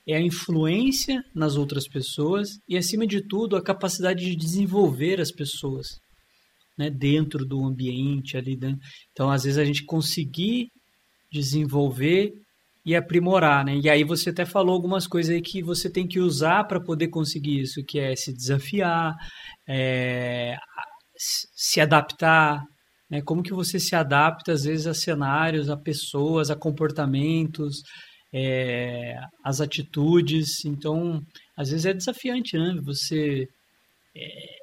é 0.07 0.15
a 0.15 0.21
influência 0.21 1.23
nas 1.33 1.55
outras 1.55 1.87
pessoas 1.87 2.49
e, 2.67 2.77
acima 2.77 3.07
de 3.07 3.25
tudo, 3.25 3.55
a 3.55 3.63
capacidade 3.63 4.23
de 4.23 4.35
desenvolver 4.35 5.21
as 5.21 5.31
pessoas 5.31 5.99
né, 6.77 6.89
dentro 6.89 7.45
do 7.45 7.65
ambiente 7.65 8.35
ali. 8.35 8.57
Né? 8.57 8.75
Então, 9.11 9.29
às 9.29 9.43
vezes, 9.43 9.57
a 9.57 9.65
gente 9.65 9.85
conseguir 9.85 10.67
desenvolver 11.31 12.33
e 12.85 12.95
aprimorar, 12.95 13.63
né? 13.63 13.77
E 13.81 13.89
aí 13.89 14.03
você 14.03 14.29
até 14.29 14.45
falou 14.45 14.75
algumas 14.75 15.07
coisas 15.07 15.33
aí 15.33 15.41
que 15.41 15.63
você 15.63 15.89
tem 15.89 16.05
que 16.05 16.19
usar 16.19 16.65
para 16.65 16.81
poder 16.81 17.07
conseguir 17.07 17.61
isso, 17.61 17.81
que 17.87 17.97
é 17.97 18.13
se 18.15 18.33
desafiar, 18.33 19.13
é, 19.67 20.57
se 21.17 21.79
adaptar, 21.79 22.61
né? 23.09 23.21
Como 23.21 23.41
que 23.41 23.53
você 23.53 23.79
se 23.79 23.95
adapta 23.95 24.51
às 24.51 24.63
vezes 24.63 24.85
a 24.85 24.93
cenários, 24.93 25.69
a 25.69 25.77
pessoas, 25.77 26.51
a 26.51 26.57
comportamentos, 26.57 27.81
é, 28.33 29.19
as 29.43 29.61
atitudes. 29.61 30.65
Então, 30.65 31.21
às 31.55 31.69
vezes 31.69 31.85
é 31.85 31.93
desafiante, 31.93 32.57
né? 32.57 32.75
Você 32.83 33.47
é, 34.15 34.57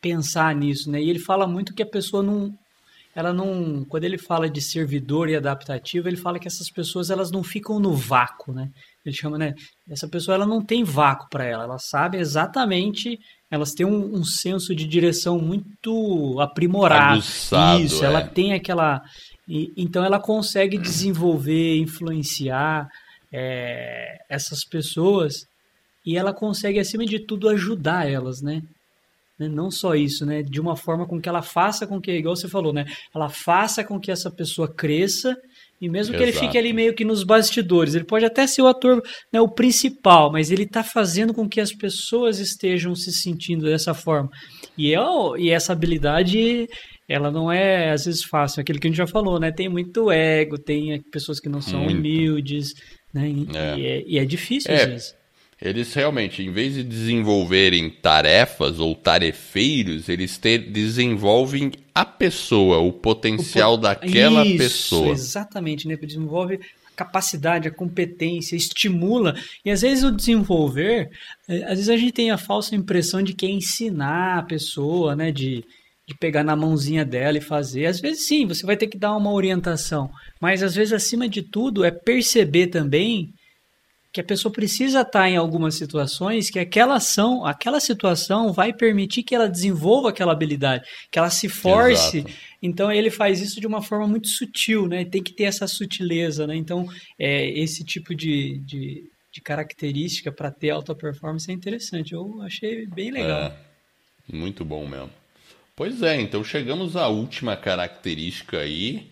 pensar 0.00 0.54
nisso, 0.54 0.90
né? 0.90 1.02
E 1.02 1.10
ele 1.10 1.18
fala 1.18 1.46
muito 1.46 1.74
que 1.74 1.82
a 1.82 1.86
pessoa 1.86 2.22
não 2.22 2.52
ela 3.14 3.32
não, 3.32 3.84
quando 3.88 4.04
ele 4.04 4.16
fala 4.16 4.48
de 4.48 4.60
servidor 4.60 5.28
e 5.28 5.34
adaptativo, 5.34 6.08
ele 6.08 6.16
fala 6.16 6.38
que 6.38 6.46
essas 6.46 6.70
pessoas 6.70 7.10
elas 7.10 7.30
não 7.32 7.42
ficam 7.42 7.80
no 7.80 7.92
vácuo, 7.92 8.52
né? 8.52 8.70
Ele 9.04 9.14
chama, 9.14 9.36
né? 9.36 9.52
Essa 9.88 10.08
pessoa 10.08 10.36
ela 10.36 10.46
não 10.46 10.64
tem 10.64 10.84
vácuo 10.84 11.28
para 11.28 11.44
ela, 11.44 11.64
ela 11.64 11.78
sabe 11.78 12.18
exatamente, 12.18 13.18
elas 13.50 13.72
têm 13.72 13.84
um, 13.84 14.14
um, 14.14 14.22
senso 14.24 14.76
de 14.76 14.86
direção 14.86 15.40
muito 15.40 16.38
aprimorado. 16.38 17.14
Aguçado, 17.14 17.82
Isso, 17.82 18.04
é. 18.04 18.06
ela 18.06 18.22
tem 18.22 18.52
aquela, 18.52 19.02
e, 19.48 19.72
então 19.76 20.04
ela 20.04 20.20
consegue 20.20 20.78
desenvolver, 20.78 21.78
influenciar 21.78 22.86
é, 23.32 24.18
essas 24.28 24.64
pessoas 24.64 25.46
e 26.04 26.16
ela 26.16 26.32
consegue 26.32 26.78
acima 26.78 27.04
de 27.04 27.18
tudo 27.18 27.48
ajudar 27.48 28.10
elas, 28.10 28.40
né? 28.40 28.62
Né? 29.38 29.48
Não 29.48 29.70
só 29.70 29.94
isso, 29.94 30.26
né? 30.26 30.42
De 30.42 30.60
uma 30.60 30.76
forma 30.76 31.06
com 31.06 31.18
que 31.18 31.28
ela 31.28 31.42
faça 31.42 31.86
com 31.86 31.98
que, 31.98 32.12
igual 32.12 32.36
você 32.36 32.48
falou, 32.48 32.74
né? 32.74 32.84
Ela 33.14 33.30
faça 33.30 33.82
com 33.82 33.98
que 33.98 34.10
essa 34.10 34.30
pessoa 34.30 34.68
cresça 34.68 35.34
e 35.80 35.88
mesmo 35.88 36.14
que 36.14 36.22
ele 36.22 36.32
fique 36.32 36.58
ali 36.58 36.74
meio 36.74 36.94
que 36.94 37.06
nos 37.06 37.24
bastidores, 37.24 37.94
ele 37.94 38.04
pode 38.04 38.22
até 38.26 38.46
ser 38.46 38.60
o 38.60 38.66
ator, 38.66 39.02
né, 39.32 39.40
o 39.40 39.48
principal, 39.48 40.30
mas 40.30 40.50
ele 40.50 40.64
está 40.64 40.84
fazendo 40.84 41.32
com 41.32 41.48
que 41.48 41.58
as 41.58 41.72
pessoas 41.72 42.38
estejam 42.38 42.94
se 42.94 43.10
sentindo 43.10 43.64
dessa 43.64 43.94
forma. 43.94 44.28
E, 44.76 44.94
é, 44.94 44.98
e 45.38 45.48
essa 45.48 45.72
habilidade, 45.72 46.68
ela 47.08 47.30
não 47.30 47.50
é 47.50 47.92
às 47.92 48.04
vezes 48.04 48.22
fácil, 48.24 48.60
aquilo 48.60 48.78
que 48.78 48.88
a 48.88 48.90
gente 48.90 48.98
já 48.98 49.06
falou, 49.06 49.40
né? 49.40 49.50
Tem 49.50 49.70
muito 49.70 50.10
ego, 50.10 50.58
tem 50.58 51.00
pessoas 51.10 51.40
que 51.40 51.48
não 51.48 51.62
são 51.62 51.80
muito. 51.84 51.96
humildes, 51.96 52.74
né? 53.12 53.28
E 53.28 53.48
é, 53.56 53.78
e 53.78 53.86
é, 53.86 54.04
e 54.06 54.18
é 54.18 54.24
difícil 54.24 54.70
é. 54.72 54.82
às 54.82 54.88
vezes. 54.88 55.20
Eles 55.62 55.92
realmente, 55.92 56.42
em 56.42 56.50
vez 56.50 56.74
de 56.74 56.82
desenvolverem 56.82 57.90
tarefas 57.90 58.80
ou 58.80 58.94
tarefeiros, 58.94 60.08
eles 60.08 60.40
desenvolvem 60.72 61.72
a 61.94 62.02
pessoa, 62.02 62.78
o 62.78 62.90
potencial 62.90 63.74
o 63.74 63.76
po... 63.76 63.82
daquela 63.82 64.46
Isso, 64.46 64.56
pessoa. 64.56 65.12
Exatamente, 65.12 65.86
né? 65.86 65.96
Desenvolve 65.96 66.54
a 66.54 66.96
capacidade, 66.96 67.68
a 67.68 67.70
competência, 67.70 68.56
estimula. 68.56 69.36
E 69.62 69.70
às 69.70 69.82
vezes 69.82 70.02
o 70.02 70.10
desenvolver, 70.10 71.10
é, 71.46 71.64
às 71.64 71.72
vezes 71.72 71.90
a 71.90 71.96
gente 71.98 72.12
tem 72.12 72.30
a 72.30 72.38
falsa 72.38 72.74
impressão 72.74 73.22
de 73.22 73.34
que 73.34 73.44
é 73.44 73.50
ensinar 73.50 74.38
a 74.38 74.42
pessoa, 74.42 75.14
né? 75.14 75.30
De, 75.30 75.62
de 76.10 76.18
pegar 76.18 76.42
na 76.42 76.56
mãozinha 76.56 77.04
dela 77.04 77.38
e 77.38 77.40
fazer. 77.40 77.86
Às 77.86 78.00
vezes 78.00 78.26
sim, 78.26 78.44
você 78.44 78.66
vai 78.66 78.76
ter 78.76 78.88
que 78.88 78.98
dar 78.98 79.16
uma 79.16 79.32
orientação. 79.32 80.10
Mas 80.40 80.60
às 80.60 80.74
vezes, 80.74 80.92
acima 80.92 81.28
de 81.28 81.40
tudo, 81.40 81.84
é 81.84 81.90
perceber 81.92 82.66
também 82.66 83.32
que 84.12 84.20
a 84.20 84.24
pessoa 84.24 84.52
precisa 84.52 85.02
estar 85.02 85.30
em 85.30 85.36
algumas 85.36 85.76
situações 85.76 86.50
que 86.50 86.58
aquela 86.58 86.96
ação, 86.96 87.46
aquela 87.46 87.78
situação 87.78 88.52
vai 88.52 88.72
permitir 88.72 89.22
que 89.22 89.36
ela 89.36 89.48
desenvolva 89.48 90.08
aquela 90.08 90.32
habilidade, 90.32 90.84
que 91.12 91.16
ela 91.16 91.30
se 91.30 91.48
force. 91.48 92.18
Exato. 92.18 92.34
Então 92.60 92.90
ele 92.90 93.08
faz 93.08 93.40
isso 93.40 93.60
de 93.60 93.68
uma 93.68 93.80
forma 93.80 94.08
muito 94.08 94.26
sutil, 94.26 94.88
né? 94.88 95.04
Tem 95.04 95.22
que 95.22 95.32
ter 95.32 95.44
essa 95.44 95.68
sutileza, 95.68 96.44
né? 96.44 96.56
Então 96.56 96.88
é, 97.20 97.48
esse 97.56 97.84
tipo 97.84 98.12
de, 98.12 98.58
de, 98.66 99.04
de 99.32 99.40
característica 99.40 100.32
para 100.32 100.50
ter 100.50 100.70
alta 100.70 100.92
performance 100.92 101.48
é 101.48 101.54
interessante. 101.54 102.12
Eu 102.12 102.42
achei 102.42 102.88
bem 102.88 103.12
legal. 103.12 103.42
É, 103.42 103.56
muito 104.36 104.64
bom 104.64 104.88
mesmo. 104.88 105.19
Pois 105.80 106.02
é, 106.02 106.20
então 106.20 106.44
chegamos 106.44 106.94
à 106.94 107.08
última 107.08 107.56
característica 107.56 108.58
aí, 108.58 109.10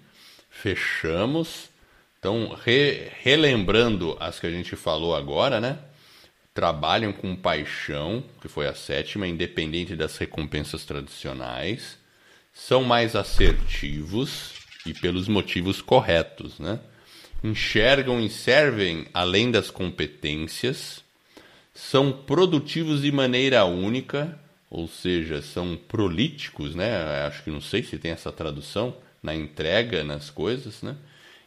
fechamos. 0.50 1.70
Então, 2.18 2.54
re, 2.62 3.10
relembrando 3.22 4.18
as 4.20 4.38
que 4.38 4.46
a 4.46 4.50
gente 4.50 4.76
falou 4.76 5.16
agora, 5.16 5.62
né? 5.62 5.78
Trabalham 6.52 7.10
com 7.10 7.34
paixão, 7.34 8.22
que 8.42 8.48
foi 8.48 8.66
a 8.66 8.74
sétima, 8.74 9.26
independente 9.26 9.96
das 9.96 10.18
recompensas 10.18 10.84
tradicionais. 10.84 11.96
São 12.52 12.84
mais 12.84 13.16
assertivos 13.16 14.52
e 14.84 14.92
pelos 14.92 15.26
motivos 15.26 15.80
corretos, 15.80 16.58
né? 16.58 16.80
Enxergam 17.42 18.20
e 18.20 18.28
servem 18.28 19.06
além 19.14 19.50
das 19.50 19.70
competências. 19.70 21.02
São 21.72 22.12
produtivos 22.12 23.00
de 23.00 23.10
maneira 23.10 23.64
única, 23.64 24.38
ou 24.70 24.86
seja, 24.86 25.42
são 25.42 25.76
prolíticos, 25.76 26.74
né? 26.74 27.24
Acho 27.26 27.42
que 27.42 27.50
não 27.50 27.60
sei 27.60 27.82
se 27.82 27.98
tem 27.98 28.10
essa 28.10 28.32
tradução 28.32 28.96
na 29.22 29.34
entrega 29.34 30.04
nas 30.04 30.30
coisas, 30.30 30.82
né? 30.82 30.96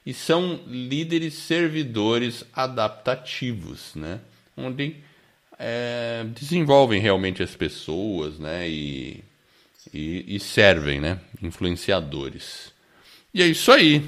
e 0.06 0.14
são 0.14 0.60
líderes 0.68 1.36
servidores 1.36 2.44
adaptativos, 2.54 3.94
né? 3.96 4.20
onde 4.58 4.96
é, 5.58 6.26
desenvolvem 6.36 7.00
realmente 7.00 7.44
as 7.44 7.56
pessoas 7.56 8.40
né? 8.40 8.68
e, 8.68 9.24
e, 9.94 10.36
e 10.36 10.40
servem, 10.40 11.00
né? 11.00 11.20
influenciadores. 11.42 12.74
E 13.34 13.42
é 13.42 13.48
isso 13.48 13.72
aí. 13.72 14.04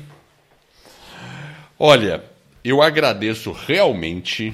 Olha, 1.78 2.24
eu 2.64 2.82
agradeço 2.82 3.52
realmente 3.52 4.54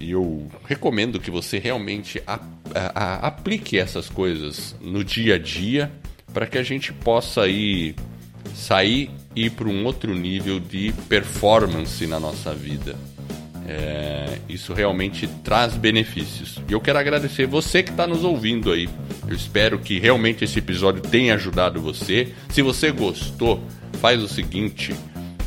e 0.00 0.12
eu 0.12 0.50
recomendo 0.66 1.20
que 1.20 1.30
você 1.30 1.58
realmente 1.58 2.22
a, 2.26 2.40
a, 2.74 3.04
a, 3.04 3.26
aplique 3.26 3.78
essas 3.78 4.08
coisas 4.08 4.74
no 4.80 5.04
dia 5.04 5.34
a 5.34 5.38
dia 5.38 5.92
para 6.32 6.46
que 6.46 6.56
a 6.56 6.62
gente 6.62 6.92
possa 6.92 7.42
aí 7.42 7.94
sair 8.54 9.10
e 9.36 9.44
ir 9.46 9.50
para 9.50 9.68
um 9.68 9.84
outro 9.84 10.14
nível 10.14 10.58
de 10.58 10.92
performance 11.08 12.06
na 12.06 12.18
nossa 12.18 12.54
vida. 12.54 12.96
É, 13.66 14.38
isso 14.48 14.72
realmente 14.72 15.28
traz 15.44 15.74
benefícios. 15.74 16.60
E 16.68 16.72
eu 16.72 16.80
quero 16.80 16.98
agradecer 16.98 17.46
você 17.46 17.82
que 17.82 17.90
está 17.90 18.06
nos 18.06 18.24
ouvindo 18.24 18.72
aí. 18.72 18.88
Eu 19.28 19.34
espero 19.34 19.78
que 19.78 20.00
realmente 20.00 20.44
esse 20.44 20.58
episódio 20.58 21.02
tenha 21.02 21.34
ajudado 21.34 21.80
você. 21.80 22.32
Se 22.48 22.62
você 22.62 22.90
gostou, 22.90 23.62
faz 24.00 24.20
o 24.22 24.26
seguinte: 24.26 24.92